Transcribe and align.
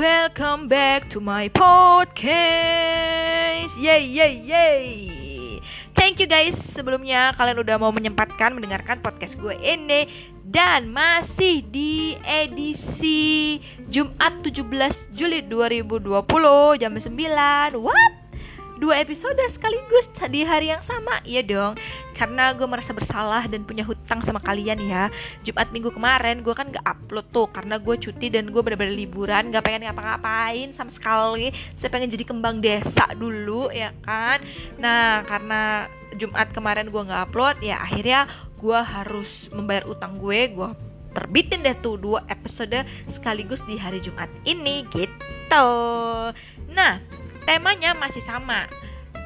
welcome 0.00 0.64
back 0.64 1.12
to 1.12 1.20
my 1.20 1.44
podcast. 1.52 2.24
Yay, 3.76 4.08
yay, 4.08 4.40
yay. 4.48 5.60
Thank 5.92 6.16
you 6.16 6.24
guys 6.24 6.56
sebelumnya 6.72 7.36
kalian 7.36 7.60
udah 7.60 7.76
mau 7.76 7.92
menyempatkan 7.92 8.56
mendengarkan 8.56 9.04
podcast 9.04 9.36
gue 9.36 9.52
ini 9.60 10.08
dan 10.40 10.88
masih 10.88 11.60
di 11.68 12.16
edisi 12.24 13.60
Jumat 13.92 14.40
17 14.40 15.12
Juli 15.12 15.44
2020 15.44 16.80
jam 16.80 16.96
9. 16.96 17.76
What? 17.76 18.19
Dua 18.80 18.96
episode 18.96 19.36
sekaligus 19.52 20.08
di 20.32 20.40
hari 20.40 20.72
yang 20.72 20.80
sama. 20.88 21.20
Iya 21.28 21.44
dong. 21.44 21.76
Karena 22.16 22.56
gue 22.56 22.64
merasa 22.64 22.96
bersalah 22.96 23.44
dan 23.44 23.68
punya 23.68 23.84
hutang 23.84 24.24
sama 24.24 24.40
kalian 24.40 24.80
ya. 24.88 25.12
Jumat 25.44 25.68
minggu 25.68 25.92
kemarin 25.92 26.40
gue 26.40 26.56
kan 26.56 26.72
gak 26.72 26.88
upload 26.88 27.28
tuh 27.28 27.44
Karena 27.52 27.76
gue 27.76 27.92
cuti 28.00 28.32
dan 28.32 28.48
gue 28.48 28.60
bener-bener 28.64 28.96
liburan 28.96 29.52
Gak 29.52 29.68
pengen 29.68 29.84
ngapa-ngapain 29.84 30.72
sama 30.72 30.88
sekali. 30.96 31.52
Saya 31.76 31.92
pengen 31.92 32.08
jadi 32.08 32.24
kembang 32.24 32.64
desa 32.64 33.04
dulu 33.12 33.68
ya 33.68 33.92
kan? 34.00 34.40
Nah 34.80 35.28
karena 35.28 35.84
Jumat 36.16 36.48
kemarin 36.56 36.88
gue 36.88 37.02
gak 37.04 37.28
upload 37.28 37.60
Ya 37.60 37.84
akhirnya 37.84 38.32
gue 38.56 38.80
harus 38.80 39.28
membayar 39.52 39.84
utang 39.92 40.16
gue. 40.16 40.56
Gue 40.56 40.72
terbitin 41.12 41.60
deh 41.60 41.76
tuh 41.84 42.00
dua 42.00 42.24
episode 42.32 42.80
sekaligus 43.12 43.60
di 43.68 43.76
hari 43.76 44.00
Jumat 44.00 44.32
ini 44.48 44.88
gitu. 44.88 45.68
Nah 46.72 47.19
temanya 47.50 47.98
masih 47.98 48.22
sama. 48.22 48.70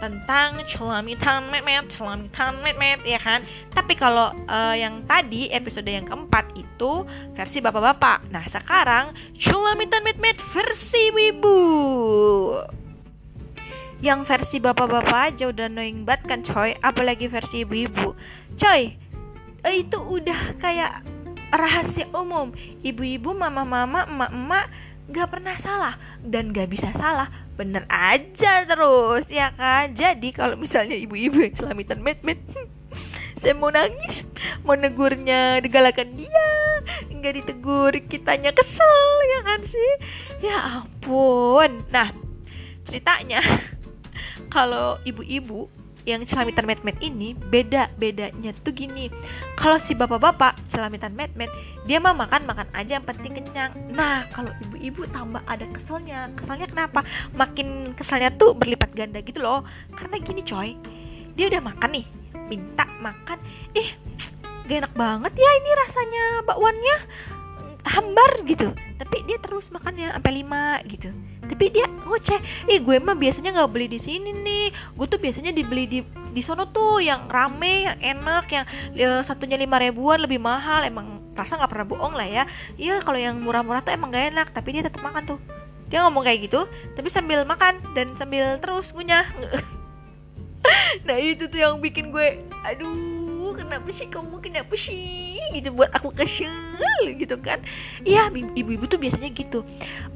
Tentang 0.00 0.64
celamitan 0.64 1.52
met 1.52 1.64
celamitan 1.92 2.64
met 2.64 3.04
ya 3.04 3.20
kan? 3.20 3.44
Tapi 3.68 3.92
kalau 4.00 4.32
uh, 4.48 4.72
yang 4.72 5.04
tadi 5.04 5.52
episode 5.52 5.84
yang 5.84 6.08
keempat 6.08 6.56
itu 6.56 7.04
versi 7.36 7.60
bapak-bapak. 7.60 8.32
Nah 8.32 8.48
sekarang 8.48 9.12
celamitan 9.36 10.00
met 10.08 10.40
versi 10.56 11.12
wibu. 11.12 11.60
Yang 14.00 14.20
versi 14.24 14.56
bapak-bapak 14.60 15.36
aja 15.36 15.44
udah 15.52 15.68
annoying 15.68 16.08
banget 16.08 16.24
kan 16.24 16.40
coy? 16.40 16.72
Apalagi 16.80 17.28
versi 17.28 17.60
ibu-ibu 17.64 18.16
coy 18.56 18.96
itu 19.64 19.96
udah 20.00 20.60
kayak 20.60 21.04
rahasia 21.52 22.08
umum. 22.12 22.52
Ibu-ibu 22.84 23.32
mama-mama 23.32 24.04
emak-emak 24.04 24.66
gak 25.10 25.28
pernah 25.32 25.56
salah. 25.60 25.94
Dan 26.24 26.54
gak 26.54 26.72
bisa 26.72 26.92
salah 26.96 27.28
bener 27.54 27.86
aja 27.86 28.66
terus 28.66 29.26
ya 29.30 29.54
kan? 29.54 29.94
Jadi 29.94 30.34
kalau 30.34 30.58
misalnya 30.58 30.98
ibu-ibu 30.98 31.38
yang 31.38 31.54
selamitan 31.54 32.02
met 32.02 32.18
met 32.26 32.38
saya 33.40 33.54
mau 33.54 33.70
nangis 33.70 34.26
mau 34.66 34.74
negurnya 34.74 35.60
digalakan 35.60 36.16
dia 36.16 36.48
nggak 37.12 37.34
ditegur 37.40 37.92
kitanya 38.10 38.50
kesel 38.50 39.06
ya 39.30 39.40
kan 39.46 39.60
sih? 39.64 39.90
Ya 40.42 40.58
ampun. 40.82 41.86
Nah 41.94 42.10
ceritanya 42.90 43.40
kalau 44.54 44.98
ibu-ibu 45.06 45.70
yang 46.04 46.20
celamitan 46.28 46.68
met-met 46.68 46.96
ini 47.00 47.32
beda 47.32 47.88
bedanya 47.96 48.52
tuh 48.60 48.76
gini. 48.76 49.08
Kalau 49.56 49.80
si 49.80 49.96
bapak-bapak 49.96 50.60
celamitan 50.68 51.16
met-met 51.16 51.48
dia 51.88 52.00
mah 52.00 52.12
makan 52.12 52.44
makan 52.44 52.68
aja 52.76 53.00
yang 53.00 53.06
penting 53.08 53.40
kenyang. 53.40 53.72
Nah 53.92 54.28
kalau 54.32 54.52
ibu-ibu 54.68 55.08
tambah 55.12 55.40
ada 55.48 55.64
keselnya. 55.68 56.28
Keselnya 56.36 56.68
kenapa? 56.68 57.00
Makin 57.32 57.96
keselnya 57.96 58.32
tuh 58.36 58.52
berlipat 58.52 58.92
ganda 58.92 59.24
gitu 59.24 59.40
loh. 59.40 59.64
Karena 59.96 60.16
gini 60.20 60.44
coy 60.44 60.76
dia 61.34 61.50
udah 61.50 61.62
makan 61.64 61.90
nih 62.00 62.06
minta 62.48 62.84
makan. 63.00 63.40
Ih 63.72 63.96
gak 64.64 64.80
enak 64.80 64.94
banget 64.96 65.32
ya 65.36 65.50
ini 65.60 65.70
rasanya 65.76 66.24
bakwannya 66.48 66.96
hambar 67.84 68.42
gitu. 68.48 68.72
Tapi 68.96 69.16
dia 69.28 69.38
terus 69.38 69.68
makannya 69.68 70.10
sampai 70.16 70.32
lima 70.40 70.80
gitu. 70.88 71.12
Tapi 71.44 71.64
dia 71.70 71.86
ngoceh 71.86 72.40
ih 72.72 72.80
gue 72.80 72.96
mah 72.98 73.14
biasanya 73.14 73.52
nggak 73.54 73.70
beli 73.70 73.86
di 73.92 74.00
sini 74.00 74.32
nih. 74.32 74.66
Gue 74.96 75.06
tuh 75.06 75.20
biasanya 75.20 75.52
dibeli 75.52 75.84
di 75.84 76.00
di 76.32 76.42
sono 76.42 76.66
tuh 76.72 77.04
yang 77.04 77.28
rame 77.28 77.86
yang 77.86 77.98
enak 78.00 78.44
yang 78.50 78.64
ya, 78.96 79.20
satunya 79.22 79.60
lima 79.60 79.76
ribuan 79.78 80.24
lebih 80.24 80.40
mahal. 80.40 80.82
Emang 80.82 81.20
rasa 81.36 81.60
nggak 81.60 81.70
pernah 81.70 81.86
bohong 81.86 82.14
lah 82.16 82.26
ya. 82.26 82.44
Iya 82.80 83.04
kalau 83.04 83.20
yang 83.20 83.38
murah-murah 83.44 83.84
tuh 83.84 83.92
emang 83.92 84.10
gak 84.10 84.32
enak 84.32 84.48
tapi 84.56 84.74
dia 84.74 84.82
tetap 84.82 85.04
makan 85.04 85.36
tuh. 85.36 85.38
Dia 85.92 86.02
ngomong 86.08 86.24
kayak 86.24 86.48
gitu 86.48 86.64
tapi 86.96 87.12
sambil 87.12 87.44
makan 87.44 87.78
dan 87.92 88.16
sambil 88.16 88.58
terus 88.58 88.90
ngunyah. 88.90 89.28
Nah 91.04 91.20
itu 91.20 91.44
tuh 91.44 91.60
yang 91.60 91.76
bikin 91.76 92.08
gue 92.08 92.40
aduh 92.64 93.52
kenapa 93.52 93.88
sih 93.92 94.08
kamu 94.08 94.40
kenapa 94.40 94.74
sih 94.74 95.33
gitu 95.54 95.70
buat 95.70 95.90
aku 95.94 96.10
kesel 96.10 96.50
gitu 97.16 97.38
kan. 97.38 97.62
Iya 98.02 98.28
ibu-ibu 98.34 98.84
tuh 98.90 98.98
biasanya 98.98 99.30
gitu. 99.30 99.62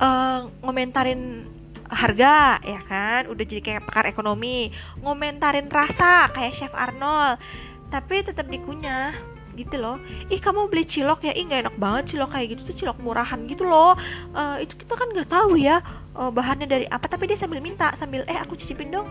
Uh, 0.03 0.51
ngomentarin 0.67 1.47
harga 1.89 2.61
ya 2.61 2.81
kan 2.85 3.25
udah 3.33 3.45
jadi 3.45 3.63
kayak 3.65 3.83
pakar 3.89 4.05
ekonomi. 4.11 4.75
Ngomentarin 5.01 5.71
rasa 5.73 6.29
kayak 6.33 6.57
chef 6.59 6.73
Arnold. 6.75 7.41
Tapi 7.89 8.21
tetap 8.21 8.45
dikunyah 8.53 9.17
gitu 9.57 9.75
loh. 9.81 9.99
Ih 10.31 10.39
kamu 10.39 10.71
beli 10.71 10.87
cilok 10.87 11.27
ya? 11.27 11.33
Ih 11.35 11.49
nggak 11.49 11.61
enak 11.67 11.77
banget 11.81 12.15
cilok 12.15 12.31
kayak 12.31 12.47
gitu 12.55 12.63
tuh 12.71 12.77
cilok 12.85 12.99
murahan 13.03 13.41
gitu 13.51 13.67
loh. 13.67 13.99
Uh, 14.37 14.63
itu 14.63 14.77
kita 14.79 14.95
kan 14.95 15.09
nggak 15.11 15.29
tahu 15.29 15.59
ya 15.59 15.83
uh, 16.15 16.31
bahannya 16.31 16.69
dari 16.69 16.87
apa. 16.87 17.11
Tapi 17.11 17.27
dia 17.27 17.39
sambil 17.41 17.59
minta 17.59 17.97
sambil 17.99 18.23
eh 18.29 18.39
aku 18.39 18.55
cicipin 18.55 18.95
dong. 18.95 19.09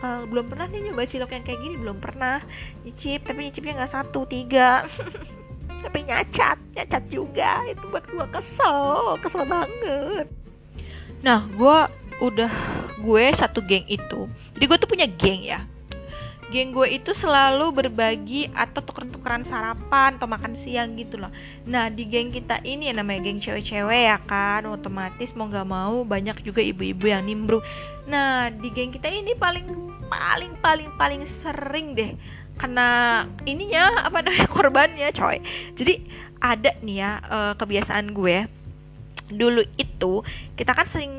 Uh, 0.00 0.24
belum 0.32 0.48
pernah 0.48 0.64
nih 0.64 0.88
nyoba 0.88 1.04
cilok 1.04 1.30
yang 1.36 1.44
kayak 1.44 1.60
gini 1.60 1.76
belum 1.78 2.00
pernah 2.02 2.42
nyicip. 2.82 3.22
Tapi 3.22 3.38
nyicipnya 3.46 3.84
nggak 3.84 3.92
satu 3.94 4.26
tiga 4.26 4.88
tapi 5.80 6.04
nyacat 6.06 6.56
nyacat 6.76 7.02
juga. 7.10 7.64
Itu 7.68 7.84
buat 7.90 8.04
gue 8.06 8.26
kesel 8.30 9.18
kesel 9.24 9.44
banget. 9.48 10.26
Nah 11.20 11.44
gue 11.52 11.78
udah 12.20 12.52
gue 13.00 13.24
satu 13.32 13.64
geng 13.64 13.88
itu. 13.88 14.28
Jadi 14.56 14.64
gue 14.68 14.78
tuh 14.78 14.90
punya 14.90 15.08
geng 15.08 15.40
ya. 15.44 15.64
Geng 16.50 16.74
gue 16.74 16.82
itu 16.90 17.14
selalu 17.14 17.70
berbagi 17.70 18.50
atau 18.50 18.82
tuker-tukeran 18.82 19.46
sarapan 19.46 20.18
atau 20.18 20.26
makan 20.26 20.58
siang 20.58 20.98
gitu 20.98 21.16
loh. 21.16 21.30
Nah 21.64 21.88
di 21.88 22.04
geng 22.10 22.34
kita 22.34 22.58
ini 22.66 22.90
ya 22.90 22.94
namanya 22.98 23.30
geng 23.30 23.38
cewek-cewek 23.38 24.02
ya 24.10 24.18
kan 24.26 24.66
otomatis 24.66 25.30
mau 25.38 25.46
nggak 25.46 25.68
mau 25.70 26.02
banyak 26.02 26.42
juga 26.42 26.60
ibu-ibu 26.60 27.06
yang 27.06 27.22
nimbrung. 27.24 27.62
Nah 28.10 28.50
di 28.50 28.68
geng 28.74 28.90
kita 28.90 29.06
ini 29.06 29.38
paling 29.38 29.90
paling 30.10 30.58
paling 30.58 30.90
paling 30.98 31.22
sering 31.38 31.94
deh 31.94 32.18
kena 32.60 33.24
ininya 33.48 34.04
apa 34.04 34.20
namanya 34.20 34.48
korbannya 34.54 35.08
coy. 35.16 35.40
Jadi 35.80 36.04
ada 36.40 36.76
nih 36.84 36.96
ya 37.00 37.10
uh, 37.24 37.52
kebiasaan 37.56 38.12
gue. 38.12 38.44
Dulu 39.32 39.64
itu 39.80 40.20
kita 40.52 40.76
kan 40.76 40.84
sering 40.84 41.12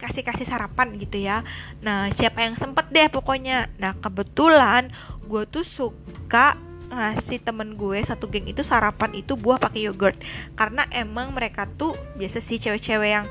kasih 0.00 0.24
kasih 0.24 0.48
sarapan 0.48 0.96
gitu 0.96 1.20
ya. 1.20 1.44
Nah 1.84 2.08
siapa 2.16 2.40
yang 2.40 2.56
sempet 2.56 2.88
deh 2.88 3.12
pokoknya. 3.12 3.68
Nah 3.76 3.92
kebetulan 4.00 4.88
gue 5.28 5.44
tuh 5.44 5.66
suka 5.66 6.56
ngasih 6.90 7.38
temen 7.46 7.78
gue 7.78 8.02
satu 8.02 8.26
geng 8.26 8.50
itu 8.50 8.66
sarapan 8.66 9.14
itu 9.14 9.36
buah 9.36 9.60
pakai 9.60 9.90
yogurt. 9.90 10.16
Karena 10.56 10.86
emang 10.90 11.30
mereka 11.34 11.66
tuh 11.66 11.94
biasa 12.18 12.42
sih 12.42 12.58
cewek-cewek 12.58 13.10
yang 13.10 13.26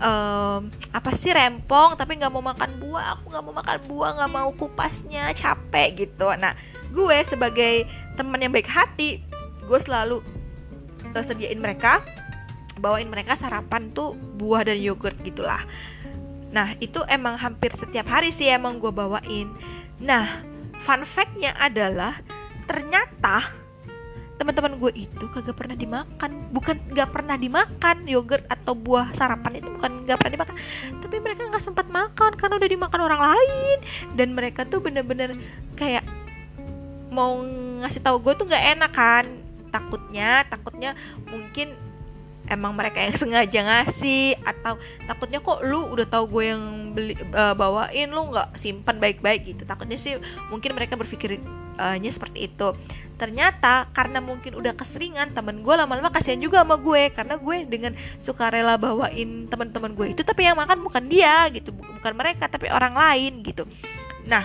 um, 0.00 0.68
apa 0.92 1.10
sih 1.16 1.32
rempong 1.32 1.96
tapi 1.96 2.16
nggak 2.20 2.32
mau 2.32 2.44
makan 2.44 2.70
buah. 2.80 3.18
Aku 3.18 3.32
nggak 3.32 3.44
mau 3.44 3.54
makan 3.56 3.78
buah 3.88 4.10
nggak 4.20 4.32
mau 4.32 4.50
kupasnya 4.56 5.32
capek 5.36 6.08
gitu. 6.08 6.28
Nah 6.36 6.52
gue 6.92 7.16
sebagai 7.26 7.88
teman 8.14 8.44
yang 8.44 8.52
baik 8.52 8.68
hati 8.68 9.24
gue 9.64 9.78
selalu 9.82 10.20
sediain 11.12 11.58
mereka 11.58 12.04
bawain 12.80 13.08
mereka 13.08 13.36
sarapan 13.36 13.92
tuh 13.92 14.16
buah 14.40 14.64
dan 14.64 14.80
yogurt 14.80 15.16
gitulah. 15.22 15.60
Nah 16.52 16.76
itu 16.80 17.00
emang 17.08 17.36
hampir 17.36 17.72
setiap 17.76 18.08
hari 18.08 18.32
sih 18.32 18.48
emang 18.48 18.80
gue 18.80 18.92
bawain. 18.92 19.52
Nah 20.00 20.42
fun 20.82 21.04
factnya 21.06 21.54
adalah 21.56 22.20
ternyata 22.66 23.52
teman-teman 24.40 24.74
gue 24.82 25.06
itu 25.06 25.24
kagak 25.30 25.54
pernah 25.54 25.76
dimakan. 25.78 26.30
Bukan 26.50 26.76
nggak 26.90 27.10
pernah 27.14 27.36
dimakan 27.38 27.96
yogurt 28.08 28.42
atau 28.50 28.74
buah 28.74 29.14
sarapan 29.14 29.62
itu 29.62 29.68
bukan 29.70 30.08
nggak 30.08 30.18
pernah 30.18 30.34
dimakan. 30.34 30.56
Tapi 31.04 31.16
mereka 31.22 31.40
nggak 31.46 31.64
sempat 31.64 31.86
makan 31.92 32.34
karena 32.34 32.54
udah 32.58 32.70
dimakan 32.72 33.00
orang 33.04 33.22
lain. 33.22 33.78
Dan 34.18 34.34
mereka 34.34 34.66
tuh 34.66 34.82
bener-bener 34.82 35.36
kayak 35.78 36.02
mau 37.12 37.38
ngasih 37.84 38.00
tahu 38.00 38.16
gue 38.24 38.32
tuh 38.40 38.46
nggak 38.48 38.64
enak 38.80 38.92
kan. 38.92 39.24
Takutnya 39.68 40.48
takutnya 40.48 40.96
mungkin 41.28 41.76
emang 42.50 42.74
mereka 42.74 42.98
yang 42.98 43.14
sengaja 43.20 43.60
ngasih 43.62 44.40
atau 44.42 44.80
takutnya 45.06 45.38
kok 45.38 45.62
lu 45.62 45.92
udah 45.92 46.06
tahu 46.08 46.24
gue 46.38 46.44
yang 46.50 46.64
beli 46.92 47.14
uh, 47.32 47.54
bawain 47.54 48.10
lu 48.10 48.32
nggak 48.32 48.58
simpan 48.58 48.98
baik-baik 48.98 49.46
gitu. 49.46 49.62
Takutnya 49.68 50.00
sih 50.00 50.18
mungkin 50.50 50.74
mereka 50.74 50.96
berpikirnya 50.98 52.10
seperti 52.10 52.50
itu. 52.50 52.74
Ternyata 53.16 53.86
karena 53.94 54.18
mungkin 54.18 54.58
udah 54.58 54.74
keseringan 54.74 55.30
temen 55.30 55.62
gue 55.62 55.74
lama-lama 55.76 56.10
kasihan 56.10 56.42
juga 56.42 56.66
sama 56.66 56.74
gue 56.74 57.12
karena 57.14 57.38
gue 57.38 57.56
dengan 57.70 57.92
suka 58.18 58.50
rela 58.50 58.74
bawain 58.74 59.46
teman-teman 59.46 59.94
gue 59.94 60.06
itu 60.18 60.26
tapi 60.26 60.42
yang 60.42 60.58
makan 60.58 60.82
bukan 60.82 61.06
dia 61.06 61.46
gitu 61.54 61.70
bukan 61.70 62.14
mereka 62.18 62.50
tapi 62.50 62.66
orang 62.66 62.98
lain 62.98 63.46
gitu. 63.46 63.62
Nah 64.26 64.42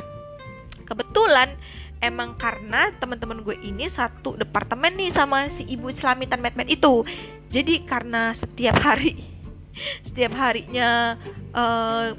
kebetulan 0.85 1.57
emang 1.99 2.37
karena 2.37 2.93
teman-teman 2.97 3.41
gue 3.41 3.57
ini 3.61 3.89
satu 3.89 4.37
departemen 4.37 4.93
nih 4.97 5.11
sama 5.13 5.49
si 5.49 5.65
ibu 5.65 5.89
selamitan 5.93 6.41
med 6.41 6.53
med 6.53 6.69
itu. 6.69 7.03
Jadi 7.49 7.85
karena 7.87 8.35
setiap 8.35 8.77
hari 8.81 9.17
setiap 10.07 10.33
harinya 10.37 11.15
uh, 11.53 12.13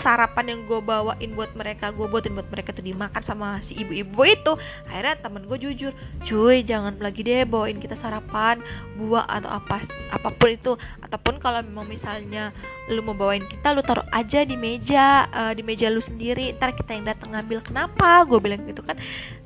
sarapan 0.00 0.54
yang 0.54 0.60
gue 0.66 0.80
bawain 0.82 1.30
buat 1.34 1.52
mereka 1.54 1.94
gue 1.94 2.06
buatin 2.06 2.34
buat 2.34 2.48
mereka 2.50 2.74
tuh 2.74 2.84
dimakan 2.84 3.22
sama 3.22 3.62
si 3.62 3.78
ibu-ibu 3.78 4.20
itu. 4.26 4.52
Akhirnya 4.90 5.16
temen 5.20 5.46
gue 5.46 5.58
jujur 5.58 5.92
cuy 6.26 6.66
jangan 6.66 6.98
lagi 6.98 7.22
deh 7.22 7.46
bawain 7.46 7.78
kita 7.78 7.94
sarapan 7.98 8.58
buah 8.98 9.26
atau 9.26 9.50
apa 9.50 9.84
apa 10.10 10.28
pun 10.34 10.50
itu. 10.52 10.72
Ataupun 11.04 11.38
kalau 11.38 11.62
memang 11.62 11.86
misalnya 11.86 12.50
lu 12.90 13.00
mau 13.00 13.14
bawain 13.14 13.44
kita 13.44 13.72
lu 13.72 13.80
taruh 13.80 14.04
aja 14.10 14.42
di 14.42 14.58
meja 14.58 15.30
uh, 15.30 15.52
di 15.54 15.62
meja 15.62 15.88
lu 15.88 16.02
sendiri. 16.02 16.54
Ntar 16.58 16.74
kita 16.74 16.94
yang 16.94 17.06
datang 17.08 17.32
ngambil. 17.32 17.62
Kenapa? 17.62 18.26
Gue 18.26 18.38
bilang 18.42 18.62
gitu 18.66 18.82
kan 18.82 18.98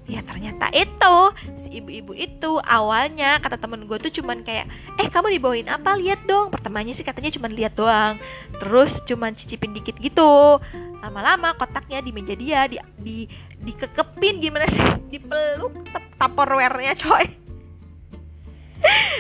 ya 0.09 0.25
ternyata 0.25 0.73
itu 0.73 1.17
si 1.61 1.85
ibu-ibu 1.85 2.17
itu 2.17 2.57
awalnya 2.65 3.37
kata 3.45 3.61
temen 3.61 3.85
gue 3.85 4.01
tuh 4.01 4.09
cuman 4.09 4.41
kayak 4.41 4.65
eh 4.97 5.07
kamu 5.13 5.37
dibawain 5.37 5.69
apa? 5.69 6.01
Lihat 6.01 6.25
dong. 6.25 6.49
Pertamanya 6.49 6.97
sih 6.97 7.05
katanya 7.05 7.29
cuman 7.37 7.53
lihat 7.53 7.77
doang. 7.77 8.17
Terus 8.57 8.97
cuman 9.05 9.37
cicipin 9.37 9.77
dikit 9.77 10.01
gitu. 10.01 10.59
Lama-lama 11.05 11.53
kotaknya 11.61 12.01
di 12.01 12.11
meja 12.11 12.33
dia 12.35 12.65
di 12.67 12.81
di 12.99 13.17
dikekepin 13.61 14.41
gimana 14.41 14.65
sih? 14.73 14.89
Dipeluk 15.13 15.77
tupperware-nya 16.17 16.97
coy. 16.97 17.29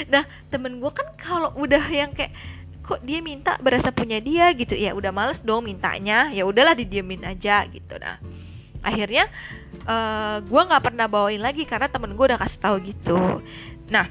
Nah 0.08 0.24
temen 0.48 0.80
gue 0.80 0.90
kan 0.90 1.12
kalau 1.20 1.52
udah 1.60 1.84
yang 1.92 2.16
kayak 2.16 2.32
kok 2.80 3.04
dia 3.04 3.20
minta 3.20 3.60
berasa 3.60 3.92
punya 3.92 4.24
dia? 4.24 4.56
gitu. 4.56 4.72
Ya 4.72 4.96
udah 4.96 5.12
males 5.12 5.44
dong 5.44 5.68
mintanya. 5.68 6.32
Ya 6.32 6.48
udahlah 6.48 6.72
didiemin 6.72 7.28
aja 7.28 7.68
gitu. 7.68 7.92
Nah 8.00 8.16
akhirnya 8.80 9.28
uh, 9.84 9.90
eh, 9.90 10.36
gue 10.44 10.62
nggak 10.68 10.82
pernah 10.84 11.06
bawain 11.06 11.42
lagi 11.42 11.64
karena 11.64 11.88
temen 11.88 12.14
gue 12.14 12.24
udah 12.24 12.40
kasih 12.40 12.60
tahu 12.60 12.76
gitu. 12.84 13.18
Nah 13.92 14.06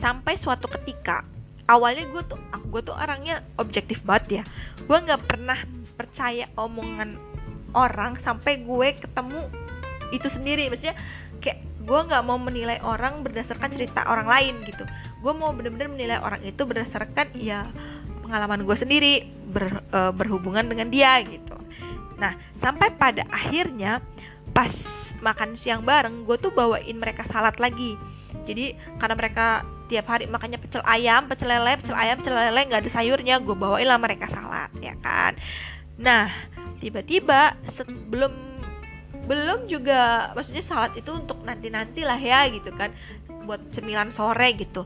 sampai 0.00 0.40
suatu 0.40 0.64
ketika 0.80 1.24
awalnya 1.68 2.08
gue 2.08 2.22
tuh 2.24 2.40
gue 2.70 2.80
tuh 2.82 2.96
orangnya 2.96 3.44
objektif 3.60 4.00
banget 4.02 4.40
ya. 4.40 4.44
Gue 4.84 4.98
nggak 4.98 5.22
pernah 5.28 5.58
percaya 5.94 6.48
omongan 6.56 7.20
orang 7.76 8.18
sampai 8.18 8.62
gue 8.64 8.88
ketemu 8.98 9.46
itu 10.10 10.26
sendiri. 10.26 10.66
Maksudnya 10.72 10.96
kayak 11.38 11.62
gue 11.80 12.00
nggak 12.06 12.22
mau 12.26 12.38
menilai 12.38 12.78
orang 12.82 13.22
berdasarkan 13.24 13.72
cerita 13.74 14.04
orang 14.08 14.26
lain 14.26 14.54
gitu. 14.66 14.84
Gue 15.20 15.32
mau 15.36 15.52
bener-bener 15.52 15.88
menilai 15.92 16.18
orang 16.18 16.40
itu 16.42 16.62
berdasarkan 16.64 17.36
ya 17.36 17.68
pengalaman 18.24 18.62
gue 18.62 18.76
sendiri 18.78 19.26
ber, 19.50 19.82
uh, 19.90 20.14
berhubungan 20.14 20.62
dengan 20.70 20.86
dia 20.86 21.18
gitu. 21.26 21.58
Nah, 22.20 22.36
sampai 22.62 22.94
pada 22.94 23.26
akhirnya 23.32 23.98
pas 24.50 24.72
makan 25.20 25.54
siang 25.54 25.84
bareng, 25.84 26.24
gue 26.24 26.36
tuh 26.40 26.52
bawain 26.52 26.96
mereka 26.96 27.26
salad 27.28 27.56
lagi. 27.60 27.94
Jadi 28.48 28.74
karena 28.96 29.14
mereka 29.14 29.46
tiap 29.90 30.06
hari 30.06 30.30
makannya 30.30 30.58
pecel 30.62 30.82
ayam, 30.86 31.26
pecel 31.26 31.50
lele, 31.50 31.76
pecel 31.82 31.96
ayam, 31.98 32.16
pecel 32.22 32.34
lele 32.34 32.60
nggak 32.70 32.80
ada 32.86 32.90
sayurnya, 32.90 33.42
gue 33.42 33.56
bawain 33.58 33.86
lah 33.86 33.98
mereka 34.00 34.30
salad, 34.30 34.70
ya 34.80 34.94
kan. 35.02 35.36
Nah, 36.00 36.32
tiba-tiba 36.80 37.58
sebelum 37.74 38.32
belum 39.28 39.68
juga 39.70 40.32
maksudnya 40.34 40.64
salad 40.64 40.96
itu 40.96 41.12
untuk 41.12 41.44
nanti-nanti 41.46 42.02
lah 42.02 42.18
ya 42.18 42.50
gitu 42.50 42.72
kan 42.74 42.90
buat 43.46 43.62
cemilan 43.70 44.10
sore 44.10 44.58
gitu 44.58 44.82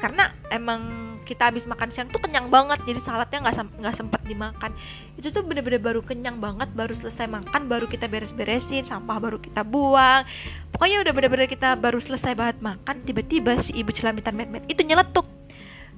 karena 0.00 0.32
emang 0.48 1.13
kita 1.24 1.48
habis 1.48 1.64
makan 1.64 1.88
siang 1.88 2.12
tuh 2.12 2.20
kenyang 2.20 2.52
banget 2.52 2.78
jadi 2.84 3.00
saladnya 3.02 3.48
nggak 3.48 3.80
nggak 3.80 3.96
sempet 3.96 4.20
dimakan. 4.28 4.70
Itu 5.16 5.32
tuh 5.32 5.42
bener-bener 5.42 5.80
baru 5.80 6.04
kenyang 6.04 6.38
banget 6.38 6.70
baru 6.76 6.92
selesai 6.92 7.26
makan 7.26 7.66
baru 7.66 7.88
kita 7.88 8.06
beres-beresin 8.06 8.84
sampah 8.84 9.16
baru 9.16 9.40
kita 9.40 9.64
buang. 9.64 10.28
Pokoknya 10.70 11.00
udah 11.02 11.12
bener-bener 11.16 11.48
kita 11.48 11.74
baru 11.80 11.98
selesai 11.98 12.36
banget 12.36 12.60
makan 12.60 13.02
tiba-tiba 13.02 13.58
si 13.64 13.72
ibu 13.74 13.90
celamitan 13.90 14.36
met-met 14.36 14.62
itu 14.68 14.84
nyeletuk. 14.84 15.24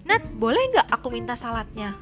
Nat 0.06 0.22
boleh 0.38 0.62
nggak 0.72 0.88
aku 0.94 1.10
minta 1.10 1.34
saladnya? 1.34 1.98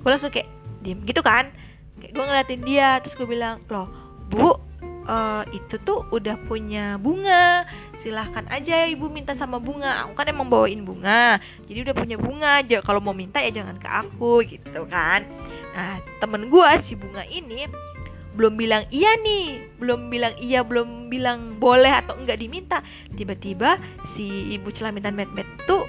Gue 0.00 0.10
langsung 0.14 0.30
kayak 0.30 0.46
diem 0.86 1.02
gitu 1.02 1.20
kan. 1.20 1.50
Kayak 1.98 2.12
gue 2.14 2.24
ngeliatin 2.24 2.62
dia 2.62 2.88
terus 3.02 3.18
gue 3.18 3.26
bilang 3.26 3.58
loh 3.66 3.90
bu 4.26 4.58
uh, 5.06 5.42
itu 5.54 5.78
tuh 5.86 6.04
udah 6.10 6.36
punya 6.46 6.98
bunga 6.98 7.64
silahkan 8.06 8.46
aja 8.54 8.86
ibu 8.86 9.10
minta 9.10 9.34
sama 9.34 9.58
bunga. 9.58 10.06
Aku 10.06 10.14
kan 10.14 10.30
emang 10.30 10.46
bawain 10.46 10.86
bunga. 10.86 11.42
Jadi 11.66 11.82
udah 11.82 11.94
punya 11.98 12.14
bunga 12.14 12.62
aja. 12.62 12.78
Kalau 12.86 13.02
mau 13.02 13.10
minta 13.10 13.42
ya 13.42 13.50
jangan 13.50 13.82
ke 13.82 13.88
aku 13.90 14.46
gitu 14.46 14.86
kan. 14.86 15.26
Nah 15.74 15.98
temen 16.22 16.46
gue 16.46 16.70
si 16.86 16.94
bunga 16.94 17.26
ini 17.26 17.66
belum 18.38 18.54
bilang 18.54 18.86
iya 18.94 19.18
nih. 19.18 19.74
Belum 19.82 20.06
bilang 20.06 20.38
iya 20.38 20.62
belum 20.62 21.10
bilang 21.10 21.58
boleh 21.58 21.90
atau 21.90 22.14
enggak 22.14 22.38
diminta. 22.38 22.78
Tiba-tiba 23.10 23.82
si 24.14 24.54
ibu 24.54 24.70
celamitan 24.70 25.18
met 25.18 25.34
met 25.34 25.50
tuh 25.66 25.82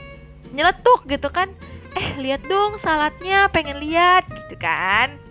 nyeletuk 0.57 1.05
gitu 1.05 1.29
kan. 1.29 1.53
Eh 1.93 2.17
lihat 2.17 2.41
dong 2.49 2.81
saladnya 2.81 3.45
pengen 3.53 3.77
lihat 3.77 4.25
gitu 4.25 4.57
kan. 4.57 5.21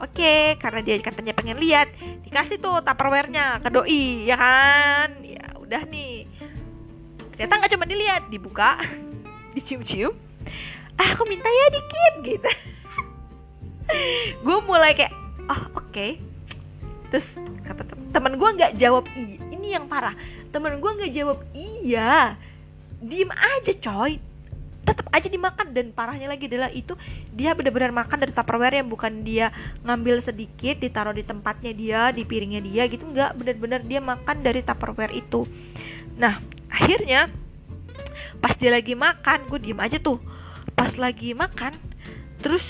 Oke, 0.00 0.56
karena 0.56 0.80
dia 0.80 0.96
katanya 1.04 1.36
pengen 1.36 1.60
lihat, 1.60 1.92
dikasih 2.24 2.56
tuh 2.56 2.80
tupperware-nya 2.80 3.60
ke 3.60 3.68
doi, 3.68 4.24
ya 4.24 4.32
kan? 4.40 5.12
Ya 5.20 5.49
udah 5.70 5.86
nih. 5.86 6.26
Ternyata 7.38 7.54
nggak 7.62 7.72
cuma 7.78 7.86
dilihat 7.86 8.26
dibuka 8.26 8.82
dicium-cium. 9.54 10.10
Ah 10.98 11.14
aku 11.14 11.22
minta 11.30 11.46
ya 11.46 11.66
dikit 11.70 12.14
gitu. 12.26 12.50
Gue 14.44 14.58
mulai 14.66 14.98
kayak 14.98 15.14
oh 15.46 15.62
oke. 15.78 15.94
Okay. 15.94 16.18
terus 17.10 17.26
kata 17.66 17.82
teman 18.14 18.38
gue 18.38 18.50
nggak 18.54 18.78
jawab 18.78 19.02
iya 19.18 19.42
ini 19.50 19.74
yang 19.74 19.86
parah. 19.86 20.14
Teman 20.50 20.82
gue 20.82 20.90
nggak 20.90 21.14
jawab 21.14 21.38
iya. 21.54 22.34
Diem 23.02 23.30
aja 23.30 23.72
coy 23.78 24.29
tetap 24.84 25.06
aja 25.12 25.28
dimakan. 25.28 25.72
Dan 25.72 25.92
parahnya 25.94 26.26
lagi 26.30 26.48
adalah 26.50 26.70
itu 26.72 26.96
dia 27.34 27.52
benar-benar 27.54 27.92
makan 27.94 28.18
dari 28.20 28.32
tupperware 28.32 28.80
yang 28.80 28.88
bukan 28.88 29.22
dia 29.22 29.54
ngambil 29.84 30.20
sedikit 30.24 30.80
ditaruh 30.80 31.14
di 31.14 31.24
tempatnya 31.24 31.72
dia 31.72 32.00
di 32.10 32.22
piringnya 32.24 32.60
dia 32.64 32.82
gitu. 32.88 33.04
Nggak 33.04 33.30
benar-benar 33.36 33.80
dia 33.84 34.00
makan 34.00 34.36
dari 34.40 34.60
tupperware 34.64 35.14
itu. 35.14 35.46
Nah 36.16 36.40
akhirnya 36.70 37.28
pas 38.40 38.56
dia 38.56 38.72
lagi 38.72 38.96
makan 38.96 39.48
gue 39.48 39.58
diem 39.60 39.80
aja 39.80 39.98
tuh. 40.00 40.18
Pas 40.74 40.92
lagi 40.96 41.36
makan 41.36 41.76
terus 42.40 42.64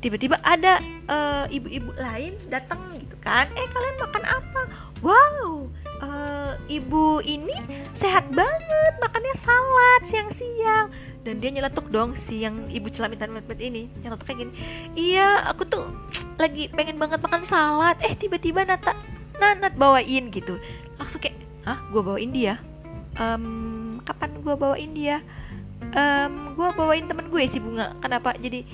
tiba-tiba 0.00 0.40
ada 0.40 0.80
uh, 1.10 1.44
ibu-ibu 1.50 1.92
lain 1.98 2.34
datang 2.48 2.78
gitu 2.96 3.16
kan. 3.20 3.50
Eh 3.52 3.66
kalian 3.68 3.96
makan 3.98 4.24
apa? 4.24 4.62
Wow 5.00 5.70
uh, 6.00 6.52
ibu 6.66 7.20
ini 7.22 7.52
sehat 7.94 8.26
banget 8.32 8.92
makannya 9.00 9.34
salad 9.40 10.02
siang-siang 10.08 10.86
dan 11.20 11.36
dia 11.38 11.50
nyeletuk 11.52 11.92
dong 11.92 12.16
si 12.16 12.40
yang 12.40 12.64
ibu 12.72 12.88
celamitan 12.88 13.28
met 13.32 13.44
ini 13.60 13.92
nyeletuk 14.00 14.24
kayak 14.24 14.46
gini. 14.46 14.52
Iya 14.96 15.52
aku 15.52 15.68
tuh 15.68 15.84
lagi 16.40 16.72
pengen 16.72 16.96
banget 16.96 17.20
makan 17.20 17.44
salad. 17.44 17.96
Eh 18.00 18.16
tiba-tiba 18.16 18.64
Nata 18.64 18.96
Nanat 19.40 19.76
bawain 19.76 20.28
gitu. 20.32 20.60
Langsung 21.00 21.20
kayak 21.20 21.36
ah 21.64 21.80
gue 21.92 22.00
bawain 22.00 22.32
dia? 22.32 22.60
Um, 23.16 24.00
kapan 24.04 24.36
gue 24.40 24.54
bawain 24.56 24.92
dia? 24.92 25.24
Um, 25.96 26.56
gue 26.56 26.68
bawain 26.76 27.08
temen 27.08 27.28
gue 27.28 27.42
si 27.48 27.60
bunga. 27.60 27.96
Kenapa? 28.04 28.36
Jadi 28.36 28.64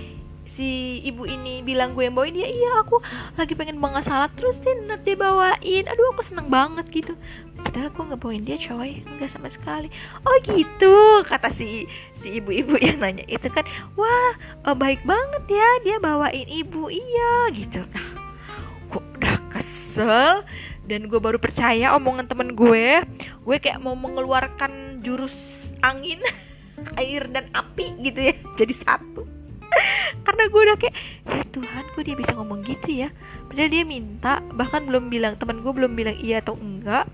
si 0.56 1.04
ibu 1.04 1.28
ini 1.28 1.60
bilang 1.60 1.92
gue 1.92 2.08
yang 2.08 2.16
bawain 2.16 2.32
dia 2.32 2.48
iya 2.48 2.80
aku 2.80 3.04
lagi 3.36 3.52
pengen 3.52 3.76
banget 3.76 4.08
salad 4.08 4.32
terus 4.40 4.56
sih 4.64 4.72
nanti 4.88 5.12
bawain. 5.12 5.84
Aduh 5.84 6.16
aku 6.16 6.24
seneng 6.24 6.48
banget 6.48 6.88
gitu. 6.88 7.12
Padahal 7.60 7.92
gue 7.92 8.04
nggak 8.08 8.20
bawain 8.24 8.44
dia 8.48 8.56
coy. 8.56 9.04
Nggak 9.04 9.30
sama 9.36 9.52
sekali. 9.52 9.92
Oh 10.24 10.36
gitu 10.40 11.22
kata 11.28 11.52
si 11.52 11.84
si 12.24 12.40
ibu-ibu 12.40 12.80
yang 12.84 13.04
nanya 13.04 13.28
itu 13.28 13.46
kan. 13.52 13.68
Wah 14.00 14.32
oh, 14.64 14.74
baik 14.74 15.04
banget 15.04 15.44
ya 15.52 15.70
dia 15.84 15.96
bawain 16.00 16.48
ibu. 16.48 16.88
Iya 16.88 17.52
gitu. 17.52 17.84
Nah 17.92 18.08
gue 18.88 19.02
udah 19.20 19.36
kesel 19.52 20.40
dan 20.88 21.10
gue 21.12 21.20
baru 21.20 21.36
percaya 21.36 21.92
omongan 22.00 22.32
temen 22.32 22.56
gue. 22.56 23.04
Gue 23.44 23.56
kayak 23.60 23.84
mau 23.84 23.92
mengeluarkan 23.92 25.04
jurus 25.04 25.36
angin 25.84 26.24
air 27.00 27.28
dan 27.28 27.52
api 27.52 27.92
gitu 28.00 28.32
ya. 28.32 28.34
Jadi 28.56 28.72
satu 28.72 29.45
karena 30.24 30.44
gue 30.48 30.60
udah 30.70 30.76
kayak 30.78 30.96
ya 31.26 31.44
Tuhan 31.52 31.84
gue 31.92 32.02
dia 32.06 32.16
bisa 32.16 32.32
ngomong 32.32 32.60
gitu 32.64 32.88
ya? 33.06 33.08
Padahal 33.50 33.70
dia 33.70 33.84
minta 33.84 34.40
bahkan 34.54 34.86
belum 34.86 35.12
bilang 35.12 35.34
teman 35.36 35.60
gue 35.60 35.72
belum 35.72 35.92
bilang 35.98 36.16
iya 36.16 36.40
atau 36.40 36.56
enggak. 36.56 37.10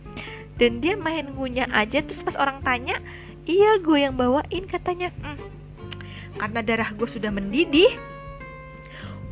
Dan 0.61 0.85
dia 0.85 0.95
main 0.95 1.33
ngunyah 1.33 1.73
aja 1.73 2.05
terus 2.05 2.21
pas 2.23 2.37
orang 2.39 2.63
tanya 2.63 3.01
iya 3.49 3.81
gue 3.81 3.99
yang 3.99 4.15
bawain 4.15 4.65
katanya. 4.69 5.11
Hmm, 5.25 5.41
karena 6.39 6.61
darah 6.63 6.91
gue 6.93 7.09
sudah 7.09 7.33
mendidih 7.33 7.93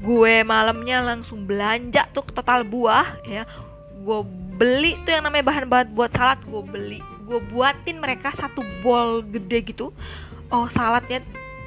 gue 0.00 0.34
malamnya 0.48 1.04
langsung 1.04 1.44
belanja 1.44 2.08
tuh 2.16 2.24
ke 2.24 2.32
total 2.32 2.64
buah 2.64 3.20
ya. 3.28 3.44
Gue 4.00 4.24
beli 4.56 4.96
tuh 5.04 5.12
yang 5.12 5.28
namanya 5.28 5.44
bahan-bahan 5.52 5.88
buat 5.92 6.10
salad 6.16 6.40
gue 6.48 6.62
beli. 6.64 7.00
Gue 7.28 7.38
buatin 7.52 8.00
mereka 8.00 8.32
satu 8.32 8.64
bowl 8.80 9.20
gede 9.28 9.60
gitu. 9.72 9.92
Oh 10.50 10.66
saladnya 10.72 11.20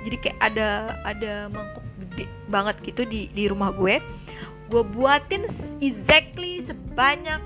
jadi 0.04 0.18
kayak 0.20 0.40
ada 0.42 0.68
ada 1.08 1.34
mangkuk 1.48 1.83
banget 2.50 2.76
gitu 2.86 3.04
di 3.08 3.30
di 3.32 3.50
rumah 3.50 3.74
gue. 3.74 4.00
Gue 4.72 4.84
buatin 4.84 5.46
exactly 5.84 6.64
sebanyak 6.66 7.42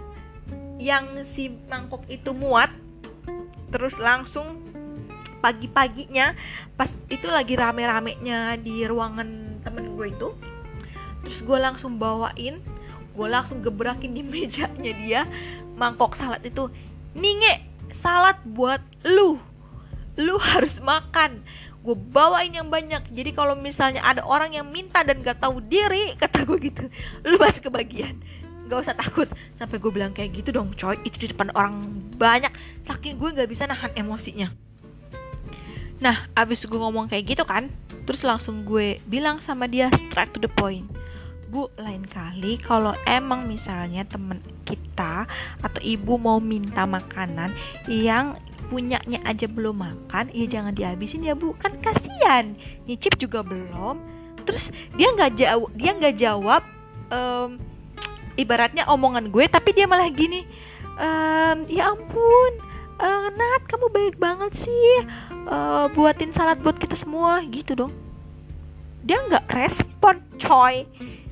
yang 0.77 1.25
si 1.25 1.49
mangkuk 1.67 2.05
itu 2.07 2.31
muat 2.31 2.69
terus 3.73 3.97
langsung 3.99 4.61
pagi-paginya 5.41 6.37
pas 6.79 6.87
itu 7.09 7.27
lagi 7.27 7.57
rame-ramenya 7.57 8.55
di 8.61 8.85
ruangan 8.85 9.59
temen 9.65 9.97
gue 9.97 10.07
itu 10.13 10.29
terus 11.25 11.41
gue 11.43 11.57
langsung 11.57 11.99
bawain 11.99 12.61
gue 13.17 13.27
langsung 13.27 13.59
gebrakin 13.65 14.13
di 14.13 14.21
mejanya 14.29 14.93
dia 14.93 15.21
mangkok 15.77 16.17
salad 16.17 16.41
itu. 16.41 16.67
Ninge 17.13 17.61
salad 17.93 18.41
buat 18.43 18.81
lu. 19.05 19.37
Lu 20.17 20.35
harus 20.41 20.81
makan 20.81 21.45
gue 21.87 21.95
bawain 21.95 22.51
yang 22.51 22.67
banyak. 22.67 23.07
Jadi 23.15 23.31
kalau 23.31 23.55
misalnya 23.55 24.03
ada 24.03 24.27
orang 24.27 24.51
yang 24.51 24.67
minta 24.67 25.07
dan 25.07 25.23
gak 25.23 25.39
tahu 25.39 25.63
diri 25.63 26.11
kata 26.21 26.43
gue 26.43 26.59
gitu 26.67 26.83
lu 27.23 27.39
masih 27.39 27.63
kebagian. 27.63 28.19
Gak 28.67 28.83
usah 28.83 28.95
takut. 28.99 29.31
Sampai 29.55 29.79
gue 29.79 29.91
bilang 29.95 30.11
kayak 30.11 30.35
gitu 30.35 30.51
dong 30.51 30.75
coy. 30.75 30.99
Itu 31.07 31.15
di 31.23 31.31
depan 31.31 31.55
orang 31.55 31.87
banyak. 32.19 32.51
Saking 32.83 33.15
gue 33.15 33.29
gak 33.31 33.47
bisa 33.47 33.63
nahan 33.63 33.95
emosinya. 33.95 34.51
Nah 36.03 36.27
abis 36.35 36.67
gue 36.67 36.75
ngomong 36.75 37.07
kayak 37.07 37.31
gitu 37.31 37.47
kan 37.47 37.71
terus 38.07 38.23
langsung 38.23 38.63
gue 38.63 39.03
bilang 39.03 39.43
sama 39.43 39.67
dia 39.67 39.87
straight 39.91 40.35
to 40.35 40.43
the 40.43 40.51
point. 40.51 40.87
Bu, 41.47 41.71
lain 41.79 42.03
kali 42.03 42.59
kalau 42.59 42.91
emang 43.07 43.47
misalnya 43.47 44.03
temen 44.03 44.43
kita 44.67 45.23
atau 45.63 45.79
ibu 45.79 46.19
mau 46.19 46.43
minta 46.43 46.83
makanan 46.83 47.55
yang 47.87 48.35
punyanya 48.67 49.19
aja 49.23 49.47
belum 49.47 49.79
makan, 49.79 50.31
ya 50.31 50.45
jangan 50.47 50.75
dihabisin 50.75 51.23
ya 51.23 51.33
bu, 51.33 51.55
kan 51.57 51.75
kasihan. 51.79 52.55
Nyicip 52.85 53.15
juga 53.17 53.41
belum. 53.43 53.99
Terus 54.43 54.63
dia 54.95 55.11
nggak 55.11 55.39
jawab, 55.39 55.69
dia 55.75 55.91
nggak 55.95 56.15
jawab. 56.19 56.63
Um, 57.07 57.59
ibaratnya 58.37 58.85
omongan 58.85 59.33
gue, 59.33 59.49
tapi 59.49 59.73
dia 59.73 59.89
malah 59.89 60.11
gini, 60.13 60.45
um, 60.99 61.65
ya 61.65 61.89
ampun, 61.89 62.51
uh, 63.01 63.33
Nat 63.33 63.65
kamu 63.65 63.87
baik 63.89 64.15
banget 64.21 64.53
sih, 64.61 64.93
uh, 65.49 65.89
buatin 65.95 66.35
salad 66.37 66.61
buat 66.61 66.77
kita 66.77 66.93
semua, 66.93 67.41
gitu 67.49 67.73
dong. 67.73 67.93
Dia 69.07 69.23
nggak 69.25 69.49
respon, 69.49 70.21
coy 70.37 70.85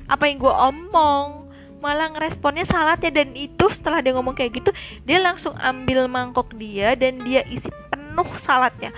apa 0.06 0.22
yang 0.26 0.38
gue 0.38 0.54
omong 0.54 1.45
malah 1.78 2.12
ngeresponnya 2.12 2.66
salah 2.68 2.96
ya. 2.98 3.10
Dan 3.10 3.32
itu 3.36 3.66
setelah 3.72 4.02
dia 4.04 4.12
ngomong 4.16 4.34
kayak 4.36 4.56
gitu 4.58 4.70
dia 5.04 5.18
langsung 5.22 5.54
ambil 5.58 6.06
mangkok 6.10 6.52
dia 6.56 6.96
dan 6.98 7.20
dia 7.22 7.42
isi 7.48 7.68
penuh 7.92 8.28
saladnya 8.42 8.90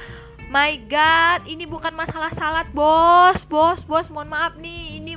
my 0.49 0.81
god 0.89 1.45
ini 1.45 1.69
bukan 1.69 1.93
masalah 1.93 2.33
salad 2.33 2.65
bos 2.73 3.45
bos 3.45 3.85
bos 3.85 4.09
mohon 4.09 4.33
maaf 4.33 4.57
nih 4.57 4.97
ini 4.97 5.13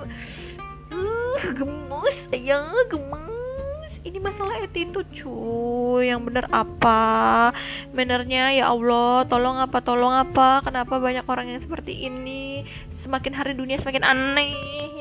uh, 0.91 1.39
gemes 1.55 2.17
sayang 2.27 2.75
gemes. 2.91 3.93
Ini 4.01 4.17
masalah 4.17 4.65
attitude 4.65 5.05
cuy 5.13 6.09
yang 6.09 6.25
bener 6.25 6.49
apa? 6.49 7.53
Benernya 7.93 8.49
ya 8.49 8.73
Allah 8.73 9.29
tolong 9.29 9.61
apa 9.61 9.77
tolong 9.85 10.09
apa? 10.09 10.65
Kenapa 10.65 10.97
banyak 10.97 11.21
orang 11.29 11.53
yang 11.53 11.61
seperti 11.61 12.09
ini? 12.09 12.65
Semakin 13.05 13.33
hari 13.37 13.53
dunia 13.53 13.77
semakin 13.77 14.01
aneh 14.01 14.57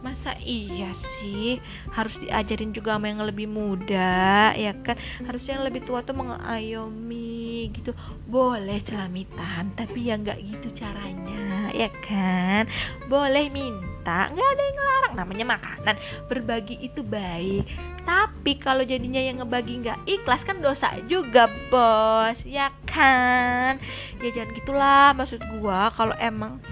masa 0.00 0.38
iya 0.38 0.94
sih? 1.18 1.58
Harus 1.90 2.14
diajarin 2.22 2.70
juga 2.70 2.96
sama 2.96 3.10
yang 3.10 3.22
lebih 3.26 3.50
muda 3.50 4.54
ya 4.54 4.72
kan? 4.86 4.96
Harusnya 5.26 5.58
yang 5.58 5.66
lebih 5.66 5.82
tua 5.84 6.02
tuh 6.06 6.14
mengayomi 6.14 7.70
gitu. 7.74 7.92
Boleh 8.30 8.78
celamitan 8.86 9.74
tapi 9.74 10.08
ya 10.08 10.14
nggak 10.18 10.38
gitu 10.38 10.68
caranya 10.78 11.74
ya 11.74 11.90
kan? 12.06 12.70
Boleh 13.10 13.50
minta 13.50 14.30
nggak 14.30 14.48
ada 14.54 14.62
yang 14.62 14.76
ngelarang. 14.76 15.14
Namanya 15.18 15.44
makanan 15.58 15.96
berbagi 16.30 16.78
itu 16.80 17.02
baik. 17.02 17.66
Tapi 18.08 18.56
kalau 18.56 18.86
jadinya 18.86 19.20
yang 19.20 19.42
ngebagi 19.42 19.84
nggak 19.84 19.98
ikhlas 20.08 20.40
kan 20.46 20.62
dosa 20.64 20.96
juga 21.10 21.50
bos 21.68 22.38
ya 22.46 22.72
kan? 22.88 23.76
Ya 24.22 24.30
jangan 24.32 24.50
gitulah 24.56 25.08
maksud 25.12 25.42
gua 25.58 25.92
kalau 25.92 26.16
emang 26.16 26.62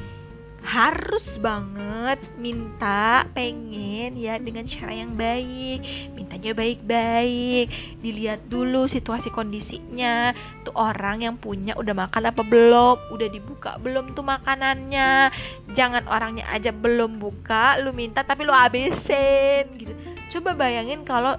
harus 0.67 1.23
banget 1.39 2.19
minta 2.43 3.23
pengen 3.31 4.19
ya 4.19 4.35
dengan 4.43 4.67
cara 4.67 4.93
yang 4.93 5.15
baik. 5.15 6.11
Mintanya 6.19 6.53
baik-baik. 6.59 7.67
Dilihat 8.03 8.51
dulu 8.51 8.91
situasi 8.91 9.31
kondisinya. 9.31 10.35
Tuh 10.67 10.75
orang 10.75 11.23
yang 11.23 11.39
punya 11.39 11.79
udah 11.79 11.95
makan 11.95 12.35
apa 12.35 12.43
belum? 12.43 12.99
Udah 13.15 13.29
dibuka 13.31 13.79
belum 13.79 14.19
tuh 14.19 14.27
makanannya? 14.27 15.31
Jangan 15.79 16.11
orangnya 16.11 16.51
aja 16.51 16.75
belum 16.75 17.23
buka 17.23 17.79
lu 17.79 17.95
minta 17.95 18.27
tapi 18.27 18.43
lu 18.43 18.51
habisin 18.51 19.71
gitu. 19.79 19.95
Coba 20.35 20.59
bayangin 20.59 21.07
kalau 21.07 21.39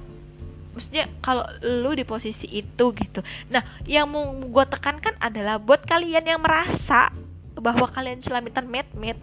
maksudnya 0.71 1.11
kalau 1.19 1.43
lu 1.65 1.91
di 1.97 2.07
posisi 2.07 2.47
itu 2.47 2.95
gitu. 2.95 3.19
Nah 3.51 3.65
yang 3.83 4.07
mau 4.07 4.31
gue 4.31 4.65
tekankan 4.71 5.19
adalah 5.19 5.59
buat 5.59 5.83
kalian 5.83 6.23
yang 6.23 6.39
merasa 6.39 7.11
bahwa 7.59 7.89
kalian 7.91 8.21
selamitan 8.21 8.67
met-met. 8.69 9.17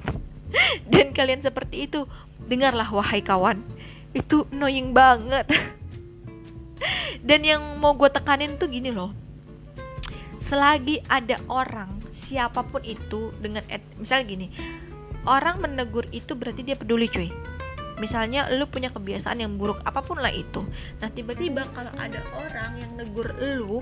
Dan 0.93 1.11
kalian 1.11 1.43
seperti 1.43 1.91
itu 1.91 2.07
dengarlah 2.47 2.87
wahai 2.91 3.25
kawan. 3.25 3.63
Itu 4.15 4.47
annoying 4.55 4.95
banget. 4.95 5.49
Dan 7.27 7.41
yang 7.43 7.63
mau 7.81 7.97
gue 7.97 8.11
tekanin 8.11 8.61
tuh 8.61 8.71
gini 8.71 8.95
loh. 8.95 9.11
Selagi 10.45 11.01
ada 11.09 11.41
orang 11.49 12.05
siapa 12.25 12.65
pun 12.65 12.81
itu 12.85 13.33
dengan 13.37 13.61
misalnya 14.01 14.25
gini 14.25 14.49
orang 15.29 15.61
menegur 15.61 16.09
itu 16.13 16.33
berarti 16.37 16.65
dia 16.65 16.77
peduli 16.77 17.09
cuy. 17.09 17.29
Misalnya 18.01 18.51
lu 18.51 18.67
punya 18.69 18.91
kebiasaan 18.93 19.41
yang 19.41 19.57
buruk 19.57 19.81
apa 19.87 20.03
pun 20.05 20.21
lah 20.21 20.33
itu. 20.33 20.67
Nah 21.01 21.09
tiba-tiba 21.09 21.65
kalau 21.73 21.93
ada 21.97 22.21
orang 22.37 22.77
yang 22.81 22.91
negur 22.99 23.33
lu 23.41 23.81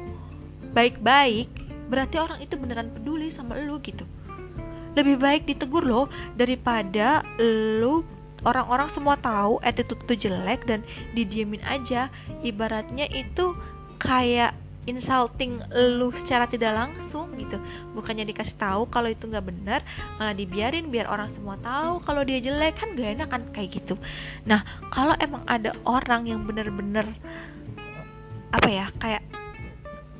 baik-baik 0.72 1.50
berarti 1.90 2.16
orang 2.16 2.40
itu 2.40 2.54
beneran 2.56 2.88
peduli 2.88 3.28
sama 3.28 3.58
lu 3.60 3.76
gitu 3.84 4.08
lebih 4.92 5.16
baik 5.20 5.48
ditegur 5.48 5.84
loh 5.84 6.06
daripada 6.36 7.24
lu 7.40 8.04
orang-orang 8.42 8.90
semua 8.92 9.14
tahu 9.18 9.62
attitude 9.62 10.02
itu 10.10 10.28
jelek 10.28 10.66
dan 10.66 10.82
didiemin 11.14 11.62
aja. 11.64 12.10
Ibaratnya 12.42 13.06
itu 13.08 13.54
kayak 14.02 14.58
insulting 14.82 15.62
lu 15.70 16.10
secara 16.26 16.50
tidak 16.50 16.74
langsung 16.74 17.30
gitu. 17.38 17.54
Bukannya 17.94 18.26
dikasih 18.26 18.58
tahu 18.58 18.90
kalau 18.90 19.14
itu 19.14 19.30
nggak 19.30 19.46
benar 19.46 19.80
malah 20.18 20.34
dibiarin 20.34 20.90
biar 20.90 21.06
orang 21.06 21.30
semua 21.38 21.54
tahu 21.62 22.02
kalau 22.02 22.26
dia 22.26 22.42
jelek. 22.42 22.74
Kan 22.76 22.98
gak 22.98 23.14
enak 23.18 23.28
kan 23.30 23.42
kayak 23.54 23.78
gitu. 23.78 23.94
Nah 24.44 24.66
kalau 24.90 25.14
emang 25.22 25.46
ada 25.46 25.70
orang 25.86 26.26
yang 26.26 26.42
bener-bener 26.42 27.06
apa 28.52 28.68
ya 28.68 28.86
kayak 29.00 29.22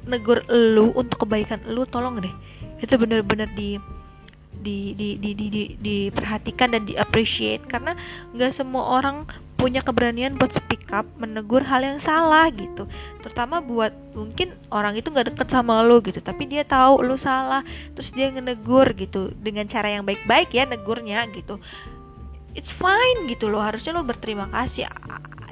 negur 0.06 0.42
lu 0.48 0.94
untuk 0.94 1.26
kebaikan 1.26 1.58
lu 1.66 1.82
tolong 1.90 2.22
deh. 2.22 2.34
Itu 2.78 2.98
bener-bener 2.98 3.50
di 3.54 3.78
di 4.62 4.95
di 4.95 5.19
di 5.19 5.31
di, 5.35 5.47
di 5.50 5.62
diperhatikan 5.83 6.73
dan 6.73 6.87
di 6.87 6.95
appreciate 6.95 7.66
karena 7.66 7.99
nggak 8.33 8.54
semua 8.54 9.02
orang 9.02 9.26
punya 9.62 9.78
keberanian 9.78 10.35
buat 10.42 10.50
speak 10.59 10.90
up 10.90 11.07
menegur 11.23 11.62
hal 11.62 11.87
yang 11.87 12.02
salah 12.02 12.50
gitu. 12.50 12.90
Terutama 13.23 13.62
buat 13.62 13.95
mungkin 14.11 14.59
orang 14.75 14.99
itu 14.99 15.07
nggak 15.07 15.35
deket 15.35 15.49
sama 15.54 15.87
lo 15.87 16.02
gitu 16.02 16.19
tapi 16.19 16.50
dia 16.50 16.66
tahu 16.66 17.07
lo 17.07 17.14
salah 17.14 17.62
terus 17.95 18.11
dia 18.11 18.26
ngenegur 18.31 18.90
gitu. 18.99 19.31
Dengan 19.38 19.71
cara 19.71 19.95
yang 19.95 20.02
baik-baik 20.02 20.50
ya 20.50 20.66
negurnya 20.66 21.31
gitu. 21.31 21.62
It's 22.59 22.75
fine 22.75 23.31
gitu 23.31 23.47
loh 23.47 23.62
harusnya 23.62 23.95
lo 23.95 24.02
berterima 24.02 24.50
kasih. 24.50 24.90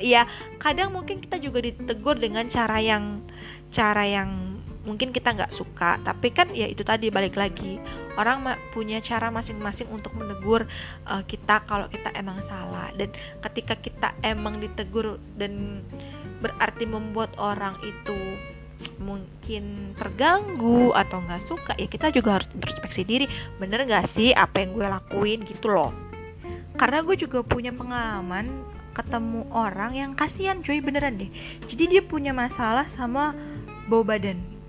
Ya 0.02 0.26
kadang 0.58 0.90
mungkin 0.90 1.22
kita 1.22 1.38
juga 1.38 1.62
ditegur 1.62 2.18
dengan 2.18 2.50
cara 2.50 2.82
yang 2.82 3.22
cara 3.70 4.02
yang 4.02 4.49
mungkin 4.80 5.12
kita 5.12 5.36
nggak 5.36 5.52
suka 5.52 6.00
tapi 6.00 6.32
kan 6.32 6.48
ya 6.56 6.64
itu 6.64 6.80
tadi 6.80 7.12
balik 7.12 7.36
lagi. 7.36 7.76
Orang 8.16 8.44
punya 8.72 9.00
cara 9.00 9.28
masing-masing 9.28 9.88
untuk 9.92 10.12
menegur 10.16 10.64
uh, 11.08 11.22
kita 11.24 11.64
kalau 11.68 11.88
kita 11.88 12.12
emang 12.16 12.40
salah. 12.44 12.92
Dan 12.96 13.12
ketika 13.48 13.76
kita 13.76 14.12
emang 14.24 14.60
ditegur 14.60 15.20
dan 15.36 15.84
berarti 16.40 16.88
membuat 16.88 17.32
orang 17.36 17.76
itu 17.84 18.16
mungkin 18.96 19.92
terganggu 19.96 20.96
atau 20.96 21.20
nggak 21.20 21.44
suka 21.44 21.72
ya 21.76 21.84
kita 21.84 22.08
juga 22.12 22.40
harus 22.40 22.48
introspeksi 22.56 23.04
diri. 23.04 23.26
Bener 23.60 23.84
nggak 23.84 24.08
sih 24.16 24.32
apa 24.32 24.64
yang 24.64 24.76
gue 24.76 24.86
lakuin 24.88 25.40
gitu 25.44 25.72
loh? 25.72 25.92
Karena 26.80 27.04
gue 27.04 27.16
juga 27.20 27.44
punya 27.44 27.76
pengalaman 27.76 28.64
ketemu 28.96 29.46
orang 29.52 29.92
yang 29.94 30.10
kasihan 30.16 30.64
cuy 30.64 30.80
beneran 30.80 31.20
deh. 31.20 31.30
Jadi 31.68 31.84
dia 31.96 32.02
punya 32.02 32.32
masalah 32.32 32.88
sama 32.88 33.36
bau 33.86 34.02
badan 34.02 34.59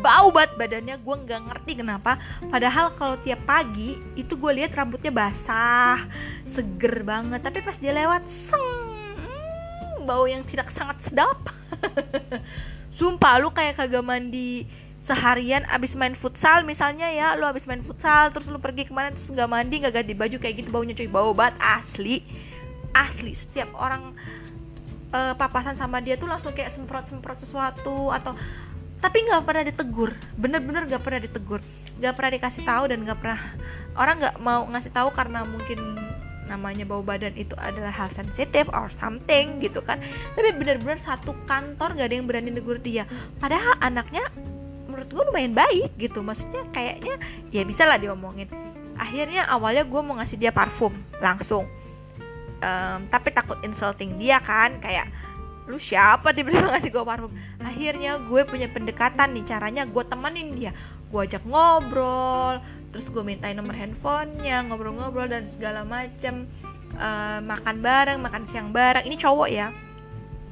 bau 0.00 0.28
banget 0.30 0.52
badannya 0.56 0.96
gue 1.00 1.16
nggak 1.26 1.42
ngerti 1.50 1.72
kenapa. 1.80 2.20
Padahal 2.48 2.92
kalau 2.96 3.16
tiap 3.22 3.42
pagi 3.48 3.96
itu 4.14 4.36
gue 4.36 4.52
lihat 4.62 4.76
rambutnya 4.76 5.12
basah 5.12 6.04
seger 6.46 7.02
banget. 7.02 7.40
Tapi 7.42 7.58
pas 7.64 7.76
dia 7.76 7.92
lewat 7.92 8.28
seng 8.28 8.70
hmm, 9.16 10.04
bau 10.04 10.24
yang 10.28 10.44
tidak 10.44 10.68
sangat 10.72 11.00
sedap. 11.04 11.38
Sumpah 12.96 13.36
lu 13.40 13.52
kayak 13.52 13.76
kagak 13.76 14.04
mandi 14.04 14.64
seharian 15.06 15.62
abis 15.70 15.94
main 15.94 16.16
futsal 16.18 16.64
misalnya 16.66 17.08
ya. 17.12 17.36
Lu 17.36 17.44
abis 17.46 17.68
main 17.68 17.82
futsal 17.84 18.32
terus 18.32 18.48
lu 18.48 18.58
pergi 18.58 18.88
ke 18.88 18.92
mana 18.94 19.12
terus 19.12 19.28
nggak 19.28 19.50
mandi 19.50 19.74
nggak 19.84 19.94
ganti 20.02 20.14
baju 20.16 20.36
kayak 20.40 20.54
gitu 20.64 20.68
baunya 20.72 20.96
cuy 20.96 21.08
bau 21.08 21.30
banget 21.36 21.56
asli. 21.60 22.24
Asli 22.96 23.36
setiap 23.36 23.76
orang 23.76 24.16
uh, 25.12 25.34
papasan 25.36 25.76
sama 25.76 26.00
dia 26.00 26.16
tuh 26.16 26.28
langsung 26.28 26.52
kayak 26.52 26.72
semprot 26.74 27.06
semprot 27.06 27.38
sesuatu 27.40 28.10
atau 28.10 28.32
tapi 29.00 29.26
nggak 29.28 29.42
pernah 29.44 29.64
ditegur. 29.66 30.10
Bener-bener 30.36 30.88
nggak 30.88 31.02
pernah 31.04 31.20
ditegur. 31.20 31.60
Nggak 31.96 32.14
pernah 32.16 32.30
dikasih 32.36 32.62
tahu 32.64 32.84
dan 32.92 32.98
nggak 33.04 33.18
pernah 33.20 33.40
orang 33.96 34.16
nggak 34.20 34.36
mau 34.40 34.62
ngasih 34.68 34.92
tahu 34.92 35.08
karena 35.16 35.44
mungkin 35.44 35.78
namanya 36.46 36.86
bau 36.86 37.02
badan 37.02 37.34
itu 37.34 37.52
adalah 37.58 37.90
hal 37.90 38.08
sensitif 38.14 38.70
or 38.70 38.86
something 38.96 39.58
gitu 39.58 39.82
kan. 39.82 39.98
Tapi 40.38 40.54
bener-bener 40.54 41.02
satu 41.02 41.34
kantor 41.44 41.98
gak 41.98 42.06
ada 42.06 42.14
yang 42.14 42.26
berani 42.30 42.50
negur 42.54 42.78
dia. 42.78 43.04
Padahal 43.42 43.74
anaknya 43.82 44.30
menurut 44.86 45.10
gue 45.10 45.22
lumayan 45.26 45.52
baik 45.52 45.98
gitu. 45.98 46.22
Maksudnya 46.22 46.62
kayaknya 46.70 47.18
ya 47.50 47.66
bisa 47.66 47.82
lah 47.84 47.98
diomongin. 47.98 48.46
Akhirnya 48.96 49.44
awalnya 49.50 49.84
gue 49.84 50.00
mau 50.00 50.16
ngasih 50.16 50.38
dia 50.38 50.54
parfum 50.54 50.94
langsung. 51.18 51.66
Um, 52.56 53.04
tapi 53.12 53.34
takut 53.34 53.58
insulting 53.66 54.16
dia 54.16 54.38
kan. 54.40 54.78
Kayak 54.80 55.10
lu 55.66 55.78
siapa 55.82 56.30
tiba-tiba 56.30 56.66
ngasih 56.74 56.90
gue 56.94 57.04
parfum? 57.04 57.32
Akhirnya 57.58 58.18
gue 58.22 58.42
punya 58.46 58.70
pendekatan 58.70 59.34
nih 59.34 59.44
caranya 59.46 59.82
gue 59.84 60.04
temenin 60.06 60.48
dia. 60.54 60.72
Gue 61.10 61.26
ajak 61.26 61.42
ngobrol 61.46 62.62
terus 62.94 63.12
gue 63.12 63.20
mintain 63.20 63.52
nomor 63.52 63.76
handphonenya 63.76 64.64
ngobrol-ngobrol 64.70 65.28
dan 65.28 65.50
segala 65.52 65.82
macem. 65.82 66.48
Uh, 66.96 67.44
makan 67.44 67.84
bareng 67.84 68.18
makan 68.22 68.48
siang 68.48 68.72
bareng. 68.72 69.04
Ini 69.04 69.16
cowok 69.20 69.48
ya 69.52 69.68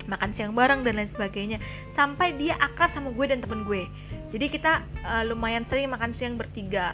makan 0.05 0.37
siang 0.37 0.53
bareng 0.53 0.85
dan 0.85 1.01
lain 1.01 1.11
sebagainya. 1.11 1.59
Sampai 1.93 2.37
dia 2.37 2.59
akrab 2.61 2.93
sama 2.93 3.11
gue 3.15 3.27
dan 3.29 3.41
temen 3.41 3.65
gue. 3.65 3.89
Jadi 4.35 4.47
kita 4.51 4.85
uh, 5.07 5.25
lumayan 5.25 5.65
sering 5.65 5.89
makan 5.89 6.13
siang 6.13 6.37
bertiga. 6.37 6.93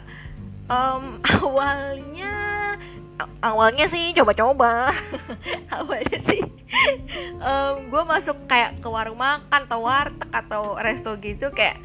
Um, 0.71 1.19
awalnya 1.43 2.31
awalnya 3.41 3.85
sih 3.89 4.13
coba-coba. 4.15 4.93
Awalnya 5.75 6.19
sih. 6.23 6.41
Um, 7.41 7.91
gue 7.91 8.03
masuk 8.07 8.47
kayak 8.47 8.79
ke 8.79 8.87
warung 8.87 9.19
makan 9.19 9.67
atau 9.67 9.83
warteg 9.83 10.29
atau 10.31 10.63
resto 10.79 11.11
gitu 11.19 11.51
kayak 11.51 11.81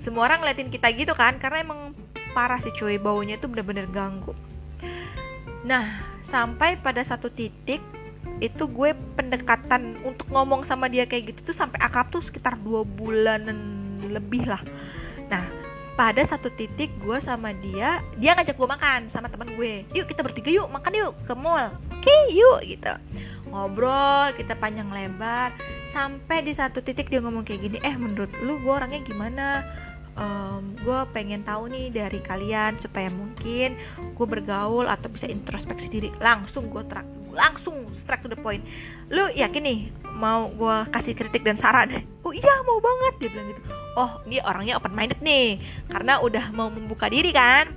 semua 0.00 0.30
orang 0.30 0.40
ngeliatin 0.40 0.70
kita 0.70 0.88
gitu 0.94 1.12
kan 1.12 1.36
karena 1.36 1.66
emang 1.66 1.92
parah 2.32 2.62
sih 2.62 2.72
cuy 2.76 2.96
baunya 2.96 3.36
tuh 3.36 3.50
bener-bener 3.50 3.90
ganggu. 3.90 4.32
Nah 5.66 6.00
sampai 6.24 6.78
pada 6.80 7.02
satu 7.02 7.28
titik 7.28 7.82
itu 8.40 8.64
gue 8.68 8.92
pendekatan 9.16 9.96
untuk 10.04 10.28
ngomong 10.28 10.62
sama 10.68 10.86
dia 10.92 11.08
kayak 11.08 11.32
gitu 11.32 11.52
tuh 11.52 11.56
sampai 11.56 11.80
akrab 11.80 12.12
tuh 12.12 12.20
sekitar 12.20 12.56
dua 12.60 12.84
bulanan 12.84 13.58
lebih 14.06 14.44
lah. 14.46 14.60
Nah 15.28 15.65
pada 15.96 16.22
satu 16.28 16.52
titik 16.52 16.92
gue 17.00 17.18
sama 17.24 17.56
dia 17.56 18.04
dia 18.20 18.36
ngajak 18.36 18.54
gue 18.54 18.68
makan 18.68 19.08
sama 19.08 19.32
teman 19.32 19.48
gue. 19.56 19.88
Yuk 19.96 20.06
kita 20.06 20.20
bertiga 20.20 20.52
yuk 20.52 20.68
makan 20.68 20.92
yuk 20.92 21.12
ke 21.24 21.32
mall. 21.32 21.72
Oke 21.88 22.14
yuk 22.36 22.60
gitu. 22.68 22.92
Ngobrol 23.48 24.36
kita 24.36 24.52
panjang 24.60 24.92
lebar. 24.92 25.56
Sampai 25.88 26.44
di 26.44 26.52
satu 26.52 26.84
titik 26.84 27.08
dia 27.08 27.24
ngomong 27.24 27.48
kayak 27.48 27.60
gini 27.64 27.78
eh 27.80 27.96
menurut 27.96 28.28
lu 28.44 28.60
gue 28.60 28.72
orangnya 28.72 29.00
gimana? 29.08 29.64
Um, 30.16 30.72
gue 30.80 31.00
pengen 31.12 31.44
tahu 31.44 31.68
nih 31.68 31.92
dari 31.92 32.24
kalian 32.24 32.80
supaya 32.80 33.12
mungkin 33.12 33.76
gue 34.16 34.26
bergaul 34.28 34.88
atau 34.88 35.08
bisa 35.08 35.24
introspeksi 35.28 35.88
diri. 35.88 36.08
Langsung 36.20 36.68
gue 36.68 36.84
langsung 37.36 37.86
straight 37.94 38.24
to 38.24 38.32
the 38.32 38.40
point. 38.40 38.64
Lu 39.12 39.28
yakin 39.30 39.62
nih 39.62 39.78
mau 40.16 40.48
gue 40.50 40.76
kasih 40.90 41.12
kritik 41.12 41.44
dan 41.44 41.60
saran? 41.60 42.02
Oh 42.24 42.32
iya 42.32 42.64
mau 42.64 42.80
banget 42.80 43.14
dia 43.20 43.30
bilang 43.30 43.46
gitu. 43.52 43.60
Oh 43.94 44.10
dia 44.24 44.42
orangnya 44.42 44.80
open 44.80 44.96
minded 44.96 45.20
nih 45.20 45.60
karena 45.92 46.18
udah 46.18 46.50
mau 46.56 46.72
membuka 46.72 47.06
diri 47.12 47.30
kan. 47.30 47.70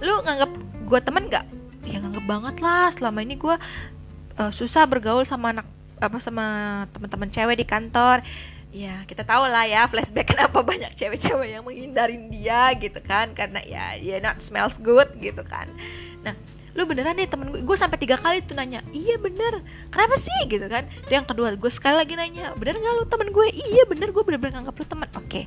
Lu 0.00 0.24
nganggap 0.24 0.50
gue 0.88 1.00
temen 1.04 1.28
nggak? 1.28 1.46
Ya 1.86 2.00
nganggap 2.00 2.24
banget 2.24 2.56
lah 2.64 2.88
selama 2.96 3.20
ini 3.22 3.36
gue 3.36 3.56
uh, 4.40 4.52
susah 4.56 4.88
bergaul 4.88 5.28
sama 5.28 5.52
anak 5.52 5.68
apa 5.98 6.18
sama 6.22 6.46
teman-teman 6.96 7.28
cewek 7.28 7.60
di 7.60 7.66
kantor. 7.68 8.24
Ya 8.68 9.04
kita 9.08 9.24
tahu 9.24 9.48
lah 9.48 9.64
ya 9.64 9.88
flashback 9.88 10.28
kenapa 10.32 10.60
banyak 10.64 10.96
cewek-cewek 10.96 11.56
yang 11.56 11.64
menghindarin 11.64 12.32
dia 12.32 12.72
gitu 12.76 13.00
kan 13.04 13.32
karena 13.36 13.60
ya 13.64 13.96
ya 13.96 14.20
not 14.24 14.40
smells 14.40 14.76
good 14.80 15.08
gitu 15.20 15.40
kan. 15.44 15.68
Nah 16.24 16.36
lu 16.78 16.86
beneran 16.86 17.18
nih 17.18 17.26
temen 17.26 17.50
gue 17.50 17.66
gue 17.66 17.74
sampai 17.74 17.98
tiga 17.98 18.14
kali 18.14 18.38
tuh 18.46 18.54
nanya 18.54 18.86
iya 18.94 19.18
bener. 19.18 19.66
Kenapa 19.90 20.14
sih? 20.22 20.38
Gitu 20.46 20.62
kan. 20.70 20.86
Dan 21.10 21.12
yang 21.22 21.26
kedua 21.26 21.58
gue 21.58 21.70
sekali 21.74 21.98
lagi 21.98 22.14
nanya 22.14 22.54
bener 22.54 22.78
nggak 22.78 22.94
lu 23.02 23.04
temen 23.10 23.34
gue 23.34 23.46
iya 23.50 23.82
bener 23.82 24.14
gue 24.14 24.22
bener-bener 24.22 24.62
nganggap 24.62 24.78
lu 24.78 24.86
temen. 24.86 25.08
Oke 25.18 25.40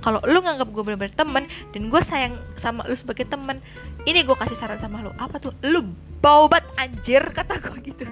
kalau 0.00 0.24
lu 0.24 0.40
nganggap 0.40 0.72
gue 0.72 0.82
bener-bener 0.88 1.12
temen 1.12 1.44
dan 1.76 1.82
gue 1.92 2.00
sayang 2.08 2.34
sama 2.56 2.88
lu 2.88 2.96
sebagai 2.96 3.28
temen 3.28 3.60
ini 4.08 4.24
gue 4.24 4.32
kasih 4.32 4.56
saran 4.56 4.80
sama 4.80 5.04
lu. 5.04 5.12
Apa 5.20 5.36
tuh? 5.36 5.52
Lu 5.60 5.84
bau 6.24 6.48
bat 6.48 6.64
anjir 6.80 7.20
kata 7.36 7.60
gue 7.60 7.76
gitu. 7.84 8.08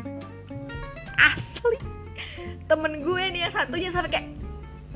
Asli. 1.17 1.81
Temen 2.69 3.01
gue 3.01 3.23
nih 3.33 3.49
yang 3.49 3.53
satunya 3.57 3.89
sampai 3.89 4.11
kayak 4.13 4.29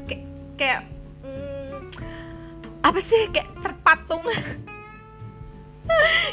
kayak, 0.04 0.22
kayak 0.60 0.80
hmm, 1.24 1.80
apa 2.84 3.00
sih? 3.00 3.32
Kayak 3.32 3.48
terpatung 3.64 4.28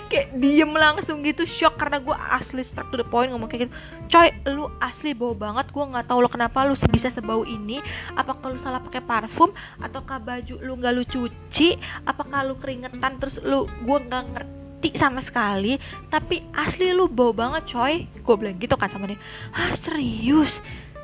kayak 0.07 0.39
diem 0.39 0.71
langsung 0.71 1.21
gitu 1.21 1.43
shock 1.43 1.75
karena 1.75 1.99
gue 1.99 2.15
asli 2.15 2.63
struck 2.63 2.87
to 2.89 2.97
the 2.99 3.07
point 3.07 3.29
ngomong 3.31 3.51
kayak 3.51 3.67
gitu. 3.67 3.73
Coy 4.07 4.31
lu 4.47 4.71
asli 4.79 5.11
bau 5.11 5.35
banget 5.35 5.67
gue 5.69 5.83
nggak 5.83 6.07
tahu 6.07 6.23
lo 6.23 6.29
kenapa 6.31 6.63
lu 6.63 6.79
bisa 6.89 7.11
sebau 7.11 7.43
ini. 7.43 7.83
Apakah 8.15 8.55
lu 8.55 8.59
salah 8.59 8.79
pakai 8.79 9.03
parfum? 9.03 9.51
Ataukah 9.83 10.17
baju 10.23 10.55
lu 10.63 10.73
nggak 10.79 10.93
lu 10.95 11.03
cuci? 11.03 11.75
Apakah 12.07 12.47
lu 12.47 12.55
keringetan 12.55 13.19
terus 13.19 13.37
lu 13.43 13.67
gue 13.67 13.97
nggak 14.07 14.23
ngerti 14.31 14.89
sama 14.95 15.19
sekali? 15.21 15.75
Tapi 16.07 16.47
asli 16.55 16.95
lu 16.95 17.11
bau 17.11 17.35
banget 17.35 17.67
coy. 17.69 18.07
Gue 18.23 18.35
bilang 18.39 18.57
gitu 18.57 18.79
kan 18.79 18.87
sama 18.87 19.11
dia. 19.11 19.19
Ah 19.51 19.75
serius? 19.75 20.51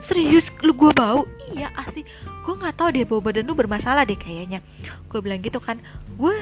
Serius 0.04 0.48
lu 0.64 0.76
gue 0.76 0.92
bau? 0.92 1.28
Iya 1.52 1.72
asli. 1.76 2.04
Gue 2.44 2.56
nggak 2.60 2.76
tahu 2.76 2.92
deh 2.92 3.08
bau 3.08 3.24
badan 3.24 3.48
lu 3.48 3.56
bermasalah 3.56 4.04
deh 4.04 4.20
kayaknya. 4.20 4.60
Gue 5.08 5.20
bilang 5.24 5.40
gitu 5.40 5.64
kan. 5.64 5.80
Gue 6.20 6.40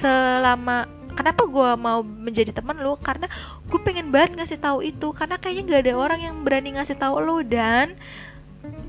selama 0.00 0.88
kenapa 1.12 1.46
gue 1.46 1.70
mau 1.78 2.00
menjadi 2.02 2.52
teman 2.52 2.80
lo 2.80 2.98
karena 2.98 3.28
gue 3.68 3.80
pengen 3.80 4.10
banget 4.12 4.40
ngasih 4.40 4.58
tahu 4.58 4.82
itu. 4.84 5.12
Karena 5.12 5.36
kayaknya 5.38 5.62
gak 5.68 5.82
ada 5.88 5.94
orang 5.96 6.20
yang 6.20 6.36
berani 6.42 6.76
ngasih 6.76 6.96
tahu 6.98 7.20
lo 7.22 7.40
dan. 7.44 7.94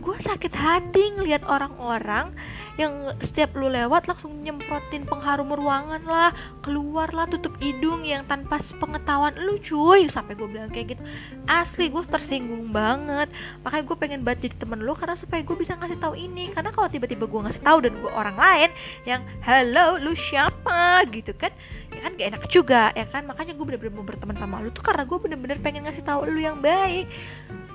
Gue 0.04 0.18
sakit 0.20 0.54
hati 0.54 1.18
ngeliat 1.18 1.44
orang-orang 1.48 2.36
yang 2.74 3.14
setiap 3.22 3.54
lu 3.54 3.70
lewat 3.70 4.10
langsung 4.10 4.42
nyemprotin 4.42 5.06
pengharum 5.06 5.54
ruangan 5.54 6.02
lah. 6.06 6.32
Keluar 6.66 7.14
lah 7.14 7.30
tutup 7.30 7.54
hidung 7.62 8.02
yang 8.02 8.26
tanpa 8.26 8.58
pengetahuan 8.82 9.38
lu 9.38 9.62
cuy 9.62 10.10
sampai 10.10 10.34
gue 10.34 10.48
bilang 10.50 10.74
kayak 10.74 10.98
gitu. 10.98 11.02
Asli 11.46 11.94
gue 11.94 12.02
tersinggung 12.10 12.74
banget. 12.74 13.30
Makanya 13.62 13.84
gue 13.86 13.98
pengen 13.98 14.22
banget 14.26 14.50
jadi 14.50 14.56
temen 14.66 14.82
lu 14.82 14.98
karena 14.98 15.14
supaya 15.14 15.46
gue 15.46 15.56
bisa 15.58 15.78
ngasih 15.78 16.00
tahu 16.02 16.18
ini. 16.18 16.50
Karena 16.50 16.74
kalau 16.74 16.90
tiba-tiba 16.90 17.30
gue 17.30 17.42
ngasih 17.46 17.62
tahu 17.62 17.78
dan 17.86 17.94
gue 17.94 18.12
orang 18.12 18.38
lain 18.38 18.70
yang 19.06 19.22
halo 19.46 20.02
lu 20.02 20.14
siapa? 20.18 21.06
gitu 21.14 21.34
kan. 21.38 21.54
Ya 21.94 22.10
kan 22.10 22.12
gak 22.18 22.28
enak 22.34 22.44
juga 22.50 22.90
ya 22.98 23.06
kan. 23.06 23.30
Makanya 23.30 23.54
gue 23.54 23.66
bener-bener 23.70 23.94
mau 23.94 24.06
berteman 24.06 24.34
sama 24.34 24.66
lu 24.66 24.74
tuh 24.74 24.82
karena 24.82 25.06
gue 25.06 25.18
bener-bener 25.22 25.58
pengen 25.62 25.86
ngasih 25.86 26.02
tahu 26.02 26.26
lu 26.26 26.42
yang 26.42 26.58
baik. 26.58 27.06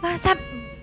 Masa 0.03 0.35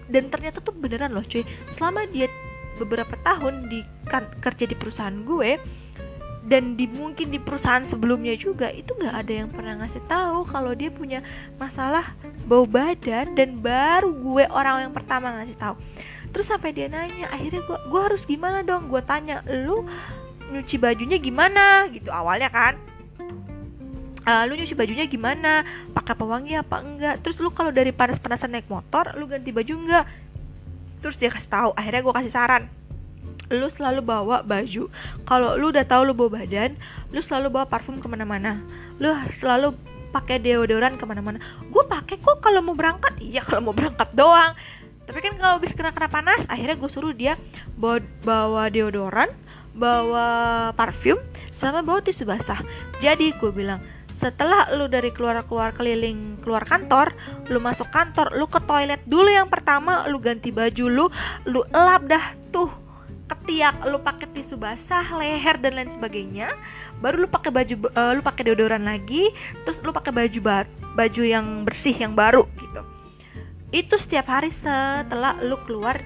dan 0.05 0.29
ternyata 0.29 0.61
tuh 0.61 0.71
beneran 0.71 1.11
loh 1.11 1.25
cuy. 1.25 1.43
Selama 1.75 2.05
dia 2.07 2.29
beberapa 2.77 3.15
tahun 3.23 3.71
di 3.71 3.81
kan, 4.07 4.27
kerja 4.43 4.67
di 4.67 4.75
perusahaan 4.75 5.15
gue 5.23 5.57
dan 6.45 6.77
di 6.77 6.85
mungkin 6.85 7.33
di 7.33 7.41
perusahaan 7.41 7.81
sebelumnya 7.89 8.37
juga 8.37 8.69
itu 8.69 8.93
nggak 8.93 9.15
ada 9.17 9.33
yang 9.33 9.49
pernah 9.49 9.81
ngasih 9.81 10.03
tahu 10.05 10.45
kalau 10.45 10.77
dia 10.77 10.93
punya 10.93 11.25
masalah 11.57 12.13
bau 12.45 12.69
badan 12.69 13.33
dan 13.33 13.57
baru 13.57 14.13
gue 14.13 14.45
orang 14.53 14.89
yang 14.89 14.93
pertama 14.93 15.33
ngasih 15.41 15.57
tahu. 15.57 15.75
Terus 16.29 16.45
sampai 16.45 16.69
dia 16.75 16.85
nanya 16.85 17.33
akhirnya 17.33 17.65
gue 17.65 17.77
gue 17.89 18.01
harus 18.01 18.21
gimana 18.29 18.61
dong? 18.61 18.93
Gue 18.93 19.01
tanya 19.01 19.41
lu 19.49 19.89
nyuci 20.53 20.77
bajunya 20.77 21.17
gimana? 21.17 21.89
Gitu 21.89 22.13
awalnya 22.13 22.53
kan. 22.53 22.77
Uh, 24.25 24.43
lu 24.45 24.53
nyuci 24.53 24.77
bajunya 24.77 25.09
gimana? 25.09 25.65
Pakai 25.97 26.13
pewangi 26.13 26.53
apa 26.61 26.77
enggak? 26.77 27.25
Terus 27.25 27.41
lu 27.41 27.49
kalau 27.49 27.73
dari 27.73 27.89
panas-panasan 27.89 28.53
naik 28.53 28.69
motor 28.69 29.17
lu 29.17 29.25
ganti 29.25 29.49
baju 29.49 29.73
enggak 29.81 30.05
terus 31.05 31.21
dia 31.21 31.29
kasih 31.29 31.53
tahu 31.53 31.69
akhirnya 31.77 32.01
gue 32.01 32.13
kasih 32.17 32.33
saran. 32.33 32.65
Lu 33.53 33.69
selalu 33.69 34.01
bawa 34.01 34.41
baju 34.41 34.89
kalau 35.29 35.53
lu 35.53 35.69
udah 35.69 35.85
tahu 35.85 36.09
lu 36.09 36.17
bawa 36.17 36.41
badan 36.41 36.73
lu 37.13 37.21
selalu 37.21 37.53
bawa 37.53 37.69
parfum 37.69 38.01
ke 38.01 38.09
mana-mana. 38.09 38.57
Lu 38.97 39.13
selalu 39.37 39.77
pakai 40.09 40.41
deodoran 40.41 40.97
ke 40.97 41.05
mana-mana. 41.05 41.37
Gue 41.69 41.85
pakai 41.85 42.17
kok 42.17 42.41
kalau 42.41 42.65
mau 42.65 42.73
berangkat? 42.73 43.21
Iya 43.21 43.45
kalau 43.45 43.69
mau 43.69 43.75
berangkat 43.77 44.09
doang. 44.17 44.57
Tapi 45.05 45.21
kan 45.21 45.37
kalau 45.37 45.61
habis 45.61 45.77
kena 45.77 45.93
kena 45.93 46.09
panas 46.09 46.41
akhirnya 46.49 46.73
gue 46.73 46.89
suruh 46.89 47.13
dia 47.13 47.37
bawa, 47.77 48.01
bawa 48.25 48.73
deodoran 48.73 49.29
bawa 49.77 50.71
parfum 50.73 51.21
sama 51.53 51.85
bawa 51.85 52.01
tisu 52.01 52.25
basah. 52.25 52.65
Jadi 52.97 53.29
gue 53.37 53.51
bilang 53.53 53.77
setelah 54.25 54.73
lu 54.73 54.89
dari 54.89 55.13
keluar-keluar 55.13 55.77
keliling 55.77 56.41
keluar 56.41 56.65
kantor 56.65 57.13
lu 57.53 57.61
masuk 57.61 57.85
kantor 57.93 58.33
lu 58.33 58.49
ke 58.49 58.57
toilet 58.65 58.97
dulu 59.05 59.29
yang 59.29 59.45
pertama 59.45 60.09
lu 60.09 60.17
ganti 60.17 60.49
baju 60.49 60.85
lu 60.89 61.05
lu 61.45 61.61
elap 61.69 62.09
dah 62.09 62.33
tuh 62.49 62.85
ketiak 63.25 63.85
lu 63.89 63.97
pakai 64.01 64.29
tisu 64.33 64.57
basah 64.57 65.05
leher 65.17 65.57
dan 65.57 65.73
lain 65.73 65.89
sebagainya. 65.89 66.53
Baru 67.01 67.25
lu 67.25 67.27
pakai 67.27 67.51
baju 67.51 67.89
uh, 67.93 68.13
lu 68.13 68.21
pakai 68.21 68.45
deodoran 68.45 68.85
lagi 68.85 69.33
terus 69.65 69.81
lu 69.81 69.91
pakai 69.91 70.13
baju 70.13 70.39
bar 70.41 70.65
baju 70.93 71.21
yang 71.25 71.65
bersih 71.65 71.93
yang 71.97 72.13
baru 72.13 72.45
gitu. 72.57 72.81
Itu 73.73 73.97
setiap 73.97 74.29
hari 74.29 74.53
setelah 74.53 75.41
lu 75.41 75.57
keluar 75.65 75.99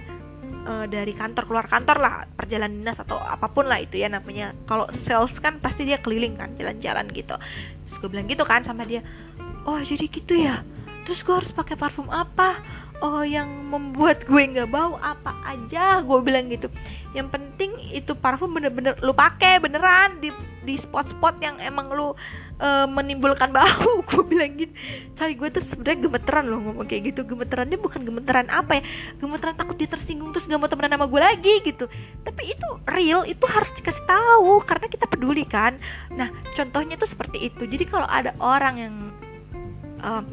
uh, 0.63 0.87
dari 0.87 1.11
kantor 1.11 1.43
keluar 1.45 1.65
kantor 1.67 1.97
lah 1.99 2.13
perjalanan 2.33 2.73
dinas 2.81 2.97
atau 3.03 3.19
apa 3.19 3.51
pun 3.51 3.67
lah 3.67 3.83
itu 3.83 3.99
ya 3.99 4.07
namanya. 4.07 4.55
Kalau 4.63 4.87
sales 4.95 5.35
kan 5.43 5.59
pasti 5.59 5.83
dia 5.83 5.99
keliling 5.99 6.39
kan 6.39 6.55
jalan-jalan 6.55 7.11
gitu 7.11 7.35
gue 7.99 8.09
bilang 8.09 8.27
gitu 8.27 8.43
kan 8.47 8.63
sama 8.63 8.87
dia. 8.87 9.03
Oh 9.67 9.79
jadi 9.79 10.07
gitu 10.07 10.33
ya? 10.35 10.63
Terus 11.05 11.23
gue 11.23 11.35
harus 11.35 11.51
pakai 11.51 11.75
parfum 11.75 12.07
apa? 12.07 12.59
Oh 12.99 13.23
yang 13.23 13.47
membuat 13.71 14.27
gue 14.27 14.41
nggak 14.43 14.71
bau 14.71 14.99
apa 14.99 15.31
aja? 15.47 16.03
Gue 16.03 16.19
bilang 16.19 16.51
gitu. 16.51 16.67
Yang 17.15 17.31
penting 17.31 17.71
itu 17.95 18.11
parfum 18.15 18.51
bener-bener 18.51 18.99
lu 18.99 19.15
pakai 19.15 19.59
beneran 19.59 20.19
di 20.19 20.31
di 20.67 20.75
spot-spot 20.79 21.39
yang 21.39 21.57
emang 21.63 21.89
lu 21.95 22.11
uh, 22.59 22.85
menimbulkan 22.85 23.49
bau. 23.49 24.03
Gue 24.09 24.23
bilang 24.27 24.53
gitu 24.59 24.71
cari 25.19 25.35
gue 25.35 25.51
tuh 25.51 25.59
sebenarnya 25.67 26.07
gemeteran 26.07 26.45
loh 26.47 26.59
ngomong 26.63 26.87
kayak 26.87 27.11
gitu. 27.11 27.27
Gemeterannya 27.27 27.75
bukan 27.75 28.07
gemeteran 28.07 28.47
apa 28.47 28.79
ya? 28.79 28.83
Gemeteran 29.19 29.55
takut 29.59 29.75
dia 29.75 29.91
tersinggung 29.91 30.31
terus 30.31 30.47
gak 30.47 30.55
mau 30.55 30.71
temenan 30.71 30.95
sama 30.95 31.11
gue 31.11 31.21
lagi 31.21 31.55
gitu. 31.67 31.91
Tapi 32.23 32.55
itu 32.55 32.67
real 32.87 33.27
itu 33.27 33.43
harus 33.43 33.67
dikasih 33.75 34.03
tahu 34.07 34.63
karena 34.63 34.87
kita 34.87 35.05
peduli 35.11 35.43
kan. 35.43 35.75
Nah 36.15 36.31
contohnya 36.55 36.95
tuh 36.95 37.11
seperti 37.11 37.51
itu. 37.51 37.67
Jadi 37.67 37.83
kalau 37.83 38.07
ada 38.07 38.31
orang 38.39 38.75
yang 38.79 38.95
uh, 39.99 40.23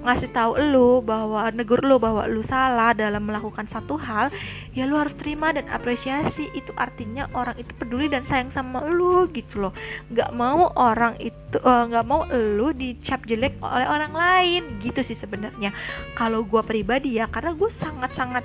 ngasih 0.00 0.32
tahu 0.32 0.56
lu 0.56 1.04
bahwa 1.04 1.52
negur 1.52 1.84
lu 1.84 2.00
bahwa 2.00 2.24
lu 2.24 2.40
salah 2.40 2.96
dalam 2.96 3.28
melakukan 3.28 3.68
satu 3.68 4.00
hal 4.00 4.32
ya 4.72 4.88
lu 4.88 4.96
harus 4.96 5.12
terima 5.20 5.52
dan 5.52 5.68
apresiasi. 5.68 6.48
Itu 6.56 6.72
artinya 6.76 7.28
orang 7.36 7.60
itu 7.60 7.70
peduli 7.76 8.08
dan 8.08 8.24
sayang 8.24 8.48
sama 8.50 8.84
lu 8.88 9.28
gitu 9.32 9.68
loh. 9.68 9.72
Nggak 10.08 10.30
mau 10.32 10.72
orang 10.74 11.20
itu 11.20 11.58
eh, 11.60 11.84
nggak 11.92 12.04
uh, 12.04 12.08
mau 12.08 12.24
lu 12.32 12.72
dicap 12.72 13.22
jelek 13.28 13.60
oleh 13.60 13.86
orang 13.86 14.12
lain. 14.16 14.62
Gitu 14.80 15.04
sih 15.04 15.16
sebenarnya. 15.16 15.70
Kalau 16.16 16.42
gue 16.48 16.62
pribadi 16.64 17.20
ya 17.20 17.28
karena 17.28 17.52
gue 17.52 17.70
sangat 17.70 18.12
sangat 18.16 18.44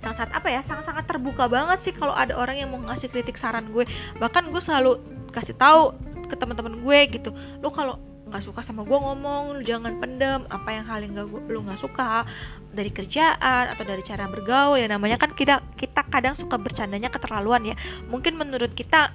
sangat 0.00 0.26
sangat 0.26 0.32
apa 0.32 0.48
ya 0.48 0.60
sangat 0.64 0.84
sangat 0.88 1.04
terbuka 1.04 1.44
banget 1.44 1.84
sih 1.84 1.92
kalau 1.92 2.16
ada 2.16 2.32
orang 2.32 2.56
yang 2.56 2.68
mau 2.72 2.80
ngasih 2.92 3.08
kritik 3.08 3.40
saran 3.40 3.68
gue. 3.72 3.88
Bahkan 4.20 4.52
gue 4.52 4.62
selalu 4.64 5.00
kasih 5.32 5.56
tahu 5.56 5.96
ke 6.28 6.34
teman-teman 6.36 6.76
gue 6.80 6.98
gitu. 7.16 7.30
Lo 7.60 7.72
kalau 7.72 8.09
nggak 8.30 8.46
suka 8.46 8.62
sama 8.62 8.86
gue 8.86 8.94
ngomong 8.94 9.58
lu 9.58 9.60
jangan 9.66 9.98
pendem 9.98 10.46
apa 10.46 10.68
yang 10.70 10.84
hal 10.86 11.02
yang 11.02 11.12
gak 11.18 11.26
lu 11.50 11.66
nggak 11.66 11.82
suka 11.82 12.22
dari 12.70 12.94
kerjaan 12.94 13.74
atau 13.74 13.82
dari 13.82 14.06
cara 14.06 14.30
bergaul 14.30 14.78
ya 14.78 14.86
namanya 14.86 15.18
kan 15.18 15.34
kita 15.34 15.58
kita 15.74 16.06
kadang 16.06 16.38
suka 16.38 16.54
bercandanya 16.54 17.10
keterlaluan 17.10 17.66
ya. 17.66 17.76
Mungkin 18.06 18.38
menurut 18.38 18.70
kita 18.72 19.10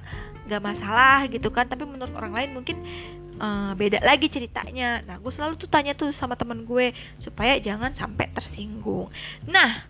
nggak 0.46 0.62
masalah 0.62 1.26
gitu 1.32 1.50
kan 1.50 1.66
tapi 1.66 1.88
menurut 1.88 2.12
orang 2.14 2.36
lain 2.36 2.50
mungkin 2.54 2.78
uh, 3.40 3.72
beda 3.74 4.04
lagi 4.04 4.28
ceritanya. 4.28 5.02
Nah 5.08 5.16
gue 5.24 5.32
selalu 5.32 5.56
tuh 5.56 5.72
tanya 5.72 5.96
tuh 5.96 6.12
sama 6.12 6.36
temen 6.36 6.68
gue 6.68 6.92
supaya 7.24 7.56
jangan 7.64 7.96
sampai 7.96 8.28
tersinggung. 8.36 9.08
Nah 9.48 9.88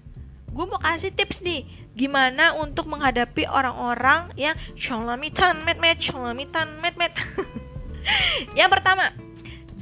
gue 0.54 0.66
mau 0.70 0.80
kasih 0.80 1.12
tips 1.12 1.42
nih 1.42 1.66
gimana 1.98 2.56
untuk 2.56 2.88
menghadapi 2.88 3.44
orang-orang 3.50 4.32
yang 4.38 4.56
sholamitan 4.80 5.64
met 5.68 5.82
met 5.82 6.00
sholamitan 6.00 6.80
met 6.80 6.96
met 6.96 7.12
Yang 8.60 8.70
pertama, 8.80 9.12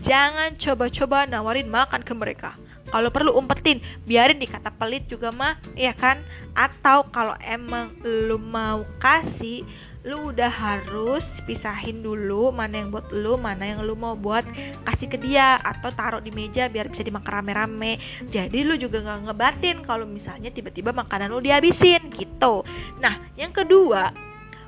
jangan 0.04 0.56
coba-coba 0.60 1.26
nawarin 1.28 1.70
makan 1.70 2.02
ke 2.04 2.14
mereka. 2.16 2.52
Kalau 2.94 3.10
perlu 3.10 3.34
umpetin, 3.34 3.82
biarin 4.06 4.38
dikata 4.38 4.70
pelit 4.70 5.10
juga 5.10 5.34
mah, 5.34 5.58
ya 5.74 5.98
kan? 5.98 6.22
Atau 6.54 7.10
kalau 7.10 7.34
emang 7.42 7.98
lu 8.06 8.38
mau 8.38 8.86
kasih, 9.02 9.66
lu 10.06 10.30
udah 10.30 10.52
harus 10.52 11.24
pisahin 11.48 12.04
dulu 12.04 12.52
mana 12.54 12.84
yang 12.84 12.94
buat 12.94 13.10
lu, 13.10 13.40
mana 13.40 13.66
yang 13.66 13.82
lu 13.82 13.96
mau 13.96 14.14
buat 14.14 14.46
kasih 14.86 15.08
ke 15.10 15.18
dia 15.18 15.58
atau 15.64 15.90
taruh 15.90 16.22
di 16.22 16.30
meja 16.30 16.68
biar 16.70 16.92
bisa 16.92 17.02
dimakan 17.02 17.42
rame-rame. 17.42 17.98
Jadi 18.30 18.62
lu 18.62 18.78
juga 18.78 19.02
nggak 19.02 19.32
ngebatin 19.32 19.78
kalau 19.82 20.06
misalnya 20.06 20.54
tiba-tiba 20.54 20.94
makanan 20.94 21.34
lu 21.34 21.42
dihabisin 21.42 22.14
gitu. 22.14 22.62
Nah, 23.02 23.26
yang 23.40 23.56
kedua, 23.56 24.14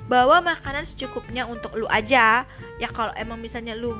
bawa 0.06 0.42
makanan 0.42 0.86
secukupnya 0.86 1.46
untuk 1.50 1.74
lu 1.78 1.90
aja. 1.90 2.46
Ya 2.78 2.90
kalau 2.92 3.14
emang 3.18 3.42
misalnya 3.42 3.74
lu 3.74 3.96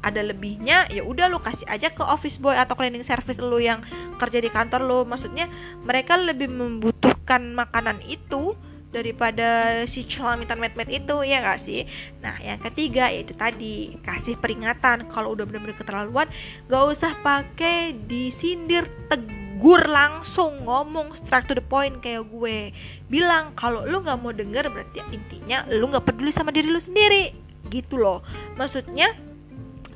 ada 0.00 0.24
lebihnya 0.24 0.88
ya 0.88 1.04
udah 1.04 1.28
lu 1.28 1.44
kasih 1.44 1.68
aja 1.68 1.92
ke 1.92 2.00
office 2.00 2.40
boy 2.40 2.56
atau 2.56 2.72
cleaning 2.72 3.04
service 3.04 3.36
lu 3.36 3.60
yang 3.60 3.84
kerja 4.16 4.38
di 4.40 4.48
kantor 4.48 4.80
lu. 4.84 4.98
Maksudnya 5.04 5.48
mereka 5.84 6.16
lebih 6.16 6.48
membutuhkan 6.48 7.52
makanan 7.52 8.00
itu 8.08 8.56
daripada 8.90 9.82
si 9.86 10.02
celamitan 10.02 10.58
met-met 10.58 10.90
itu 10.90 11.22
ya 11.22 11.38
gak 11.46 11.62
sih? 11.62 11.86
Nah 12.18 12.34
yang 12.42 12.58
ketiga 12.58 13.06
yaitu 13.06 13.36
tadi 13.36 14.00
kasih 14.02 14.34
peringatan. 14.40 15.06
Kalau 15.12 15.36
udah 15.36 15.46
bener-bener 15.46 15.76
keterlaluan 15.78 16.26
gak 16.66 16.84
usah 16.90 17.12
pakai 17.22 17.94
disindir 18.08 18.88
tegas 19.06 19.49
tegur 19.60 19.84
langsung 19.92 20.64
ngomong 20.64 21.20
straight 21.20 21.44
to 21.44 21.52
the 21.52 21.60
point 21.60 22.00
kayak 22.00 22.24
gue. 22.32 22.72
Bilang 23.12 23.52
kalau 23.52 23.84
lu 23.84 24.00
nggak 24.00 24.16
mau 24.16 24.32
denger 24.32 24.72
berarti 24.72 25.04
intinya 25.12 25.68
lu 25.68 25.84
nggak 25.84 26.00
peduli 26.08 26.32
sama 26.32 26.48
diri 26.48 26.72
lu 26.72 26.80
sendiri. 26.80 27.36
Gitu 27.68 28.00
loh. 28.00 28.24
Maksudnya 28.56 29.12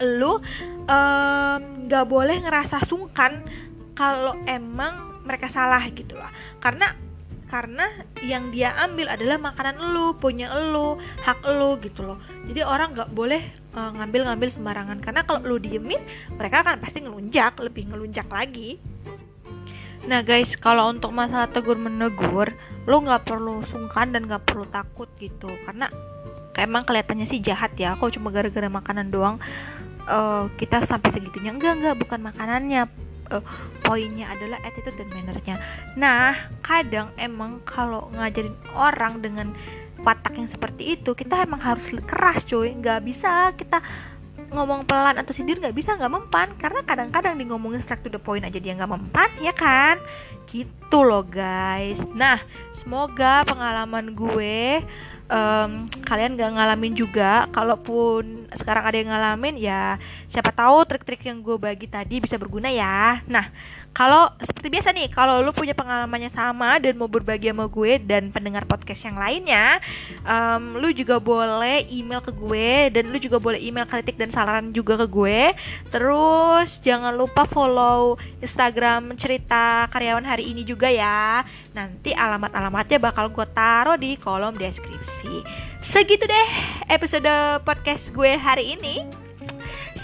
lu 0.05 0.37
nggak 0.85 2.05
um, 2.05 2.13
boleh 2.13 2.45
ngerasa 2.45 2.85
sungkan 2.85 3.41
kalau 3.97 4.37
emang 4.45 5.25
mereka 5.25 5.49
salah 5.49 5.81
gitu 5.97 6.13
loh. 6.13 6.29
Karena 6.61 6.93
karena 7.49 7.89
yang 8.21 8.53
dia 8.53 8.77
ambil 8.77 9.17
adalah 9.17 9.41
makanan 9.41 9.81
lu 9.81 10.13
punya 10.21 10.53
lu 10.61 11.01
hak 11.25 11.41
lu 11.41 11.81
gitu 11.81 12.05
loh. 12.05 12.21
Jadi 12.53 12.61
orang 12.61 12.93
nggak 12.93 13.17
boleh 13.17 13.41
uh, 13.73 13.97
ngambil-ngambil 13.97 14.53
sembarangan. 14.53 15.01
Karena 15.01 15.25
kalau 15.25 15.41
lu 15.41 15.57
diemin 15.57 16.05
mereka 16.37 16.61
akan 16.61 16.85
pasti 16.85 17.01
ngelunjak 17.01 17.57
lebih 17.65 17.89
ngelunjak 17.89 18.29
lagi 18.29 18.77
Nah 20.05 20.21
guys, 20.21 20.53
kalau 20.61 20.93
untuk 20.93 21.17
masalah 21.17 21.49
tegur 21.49 21.81
menegur, 21.81 22.53
lo 22.85 22.97
nggak 23.01 23.25
perlu 23.25 23.65
sungkan 23.65 24.13
dan 24.13 24.29
nggak 24.29 24.45
perlu 24.45 24.69
takut 24.69 25.09
gitu, 25.17 25.49
karena 25.65 25.89
emang 26.61 26.85
kelihatannya 26.85 27.25
sih 27.25 27.41
jahat 27.41 27.73
ya. 27.81 27.97
Kok 27.97 28.21
cuma 28.21 28.29
gara-gara 28.29 28.69
makanan 28.69 29.09
doang 29.09 29.41
uh, 30.05 30.47
kita 30.61 30.85
sampai 30.85 31.09
segitunya? 31.09 31.57
Enggak 31.57 31.81
enggak, 31.81 31.97
bukan 31.99 32.21
makanannya. 32.21 32.85
Uh, 33.33 33.41
poinnya 33.81 34.29
adalah 34.37 34.61
attitude 34.69 35.01
dan 35.01 35.09
mannernya. 35.09 35.57
Nah, 35.97 36.53
kadang 36.61 37.09
emang 37.17 37.65
kalau 37.65 38.13
ngajarin 38.13 38.53
orang 38.77 39.25
dengan 39.25 39.57
watak 40.05 40.37
yang 40.37 40.53
seperti 40.53 41.01
itu, 41.01 41.17
kita 41.17 41.49
emang 41.49 41.65
harus 41.65 41.89
keras 42.05 42.45
cuy. 42.45 42.77
Nggak 42.77 43.01
bisa 43.01 43.57
kita 43.57 43.81
ngomong 44.55 44.87
pelan 44.87 45.19
atau 45.19 45.35
sindir 45.35 45.59
nggak 45.59 45.75
bisa 45.75 45.99
nggak 45.99 46.15
mempan. 46.15 46.49
Karena 46.57 46.81
kadang-kadang 46.87 47.35
di 47.35 47.45
ngomongin 47.51 47.83
straight 47.83 48.07
to 48.07 48.11
the 48.11 48.23
point 48.23 48.47
aja 48.47 48.57
dia 48.57 48.73
nggak 48.79 48.91
mempan 48.91 49.31
ya 49.43 49.51
kan? 49.51 49.99
Gitu 50.47 50.99
loh 51.03 51.27
guys. 51.27 51.99
Nah 52.15 52.39
semoga 52.79 53.43
pengalaman 53.43 54.15
gue 54.15 54.87
um, 55.29 55.91
kalian 56.05 56.39
gak 56.39 56.53
ngalamin 56.55 56.95
juga. 56.95 57.51
Kalaupun 57.51 58.49
sekarang 58.55 58.85
ada 58.87 58.97
yang 58.97 59.11
ngalamin 59.11 59.55
ya 59.59 59.99
siapa 60.31 60.55
tahu 60.55 60.85
trik-trik 60.87 61.27
yang 61.27 61.43
gue 61.43 61.57
bagi 61.59 61.91
tadi 61.91 62.23
bisa 62.23 62.39
berguna 62.39 62.71
ya. 62.71 63.21
Nah 63.27 63.51
kalau 63.95 64.27
seperti 64.43 64.69
biasa 64.75 64.91
nih 64.91 65.09
kalau 65.15 65.41
lu 65.41 65.55
punya 65.55 65.73
pengalamannya 65.73 66.35
sama 66.35 66.83
dan 66.83 66.99
mau 66.99 67.07
berbagi 67.07 67.55
sama 67.55 67.71
gue 67.71 68.03
dan 68.03 68.35
pendengar 68.35 68.67
podcast 68.67 69.07
yang 69.07 69.15
lainnya 69.15 69.79
um, 70.27 70.83
lu 70.83 70.91
juga 70.91 71.23
boleh 71.23 71.87
email 71.87 72.19
ke 72.19 72.35
gue 72.35 72.91
dan 72.91 73.07
lu 73.09 73.23
juga 73.23 73.39
boleh 73.39 73.63
email 73.63 73.87
kritik 73.87 74.19
dan 74.19 74.35
saran 74.35 74.75
juga 74.75 74.99
ke 74.99 75.07
gue. 75.07 75.55
Terus 75.95 76.83
jangan 76.83 77.15
lupa 77.15 77.47
follow 77.47 78.19
instagram 78.43 79.15
cerita 79.15 79.87
karyawan 79.95 80.27
hari 80.27 80.51
ini 80.51 80.67
juga 80.67 80.91
ya. 80.91 81.47
Nanti 81.73 82.11
alamat-alamatnya 82.11 82.99
bakal 82.99 83.31
gue 83.31 83.47
taruh 83.55 83.95
di 83.95 84.19
kolom 84.19 84.59
deskripsi. 84.59 85.47
Segitu 85.87 86.25
deh 86.27 86.49
episode 86.91 87.63
podcast 87.63 88.11
gue 88.11 88.35
hari 88.35 88.75
ini 88.75 89.24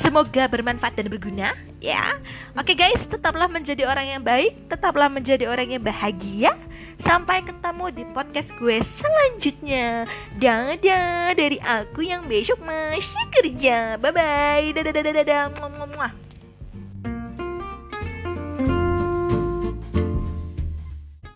Semoga 0.01 0.49
bermanfaat 0.49 0.97
dan 0.97 1.13
berguna 1.13 1.53
ya. 1.77 2.17
Oke 2.57 2.73
guys, 2.73 3.05
tetaplah 3.05 3.53
menjadi 3.53 3.85
orang 3.85 4.17
yang 4.17 4.23
baik, 4.25 4.57
tetaplah 4.73 5.13
menjadi 5.13 5.45
orang 5.45 5.77
yang 5.77 5.85
bahagia. 5.85 6.57
Sampai 7.05 7.45
ketemu 7.45 7.93
di 7.93 8.05
podcast 8.13 8.49
gue 8.61 8.81
selanjutnya. 8.85 10.05
Dadah 10.37 11.33
dari 11.37 11.61
aku 11.61 12.05
yang 12.05 12.25
besok 12.29 12.61
masih 12.65 13.25
kerja. 13.37 14.01
Bye 14.01 14.13
bye. 14.13 14.67
Dadah 14.73 14.93
dadah 14.93 15.13
dadah. 15.21 16.30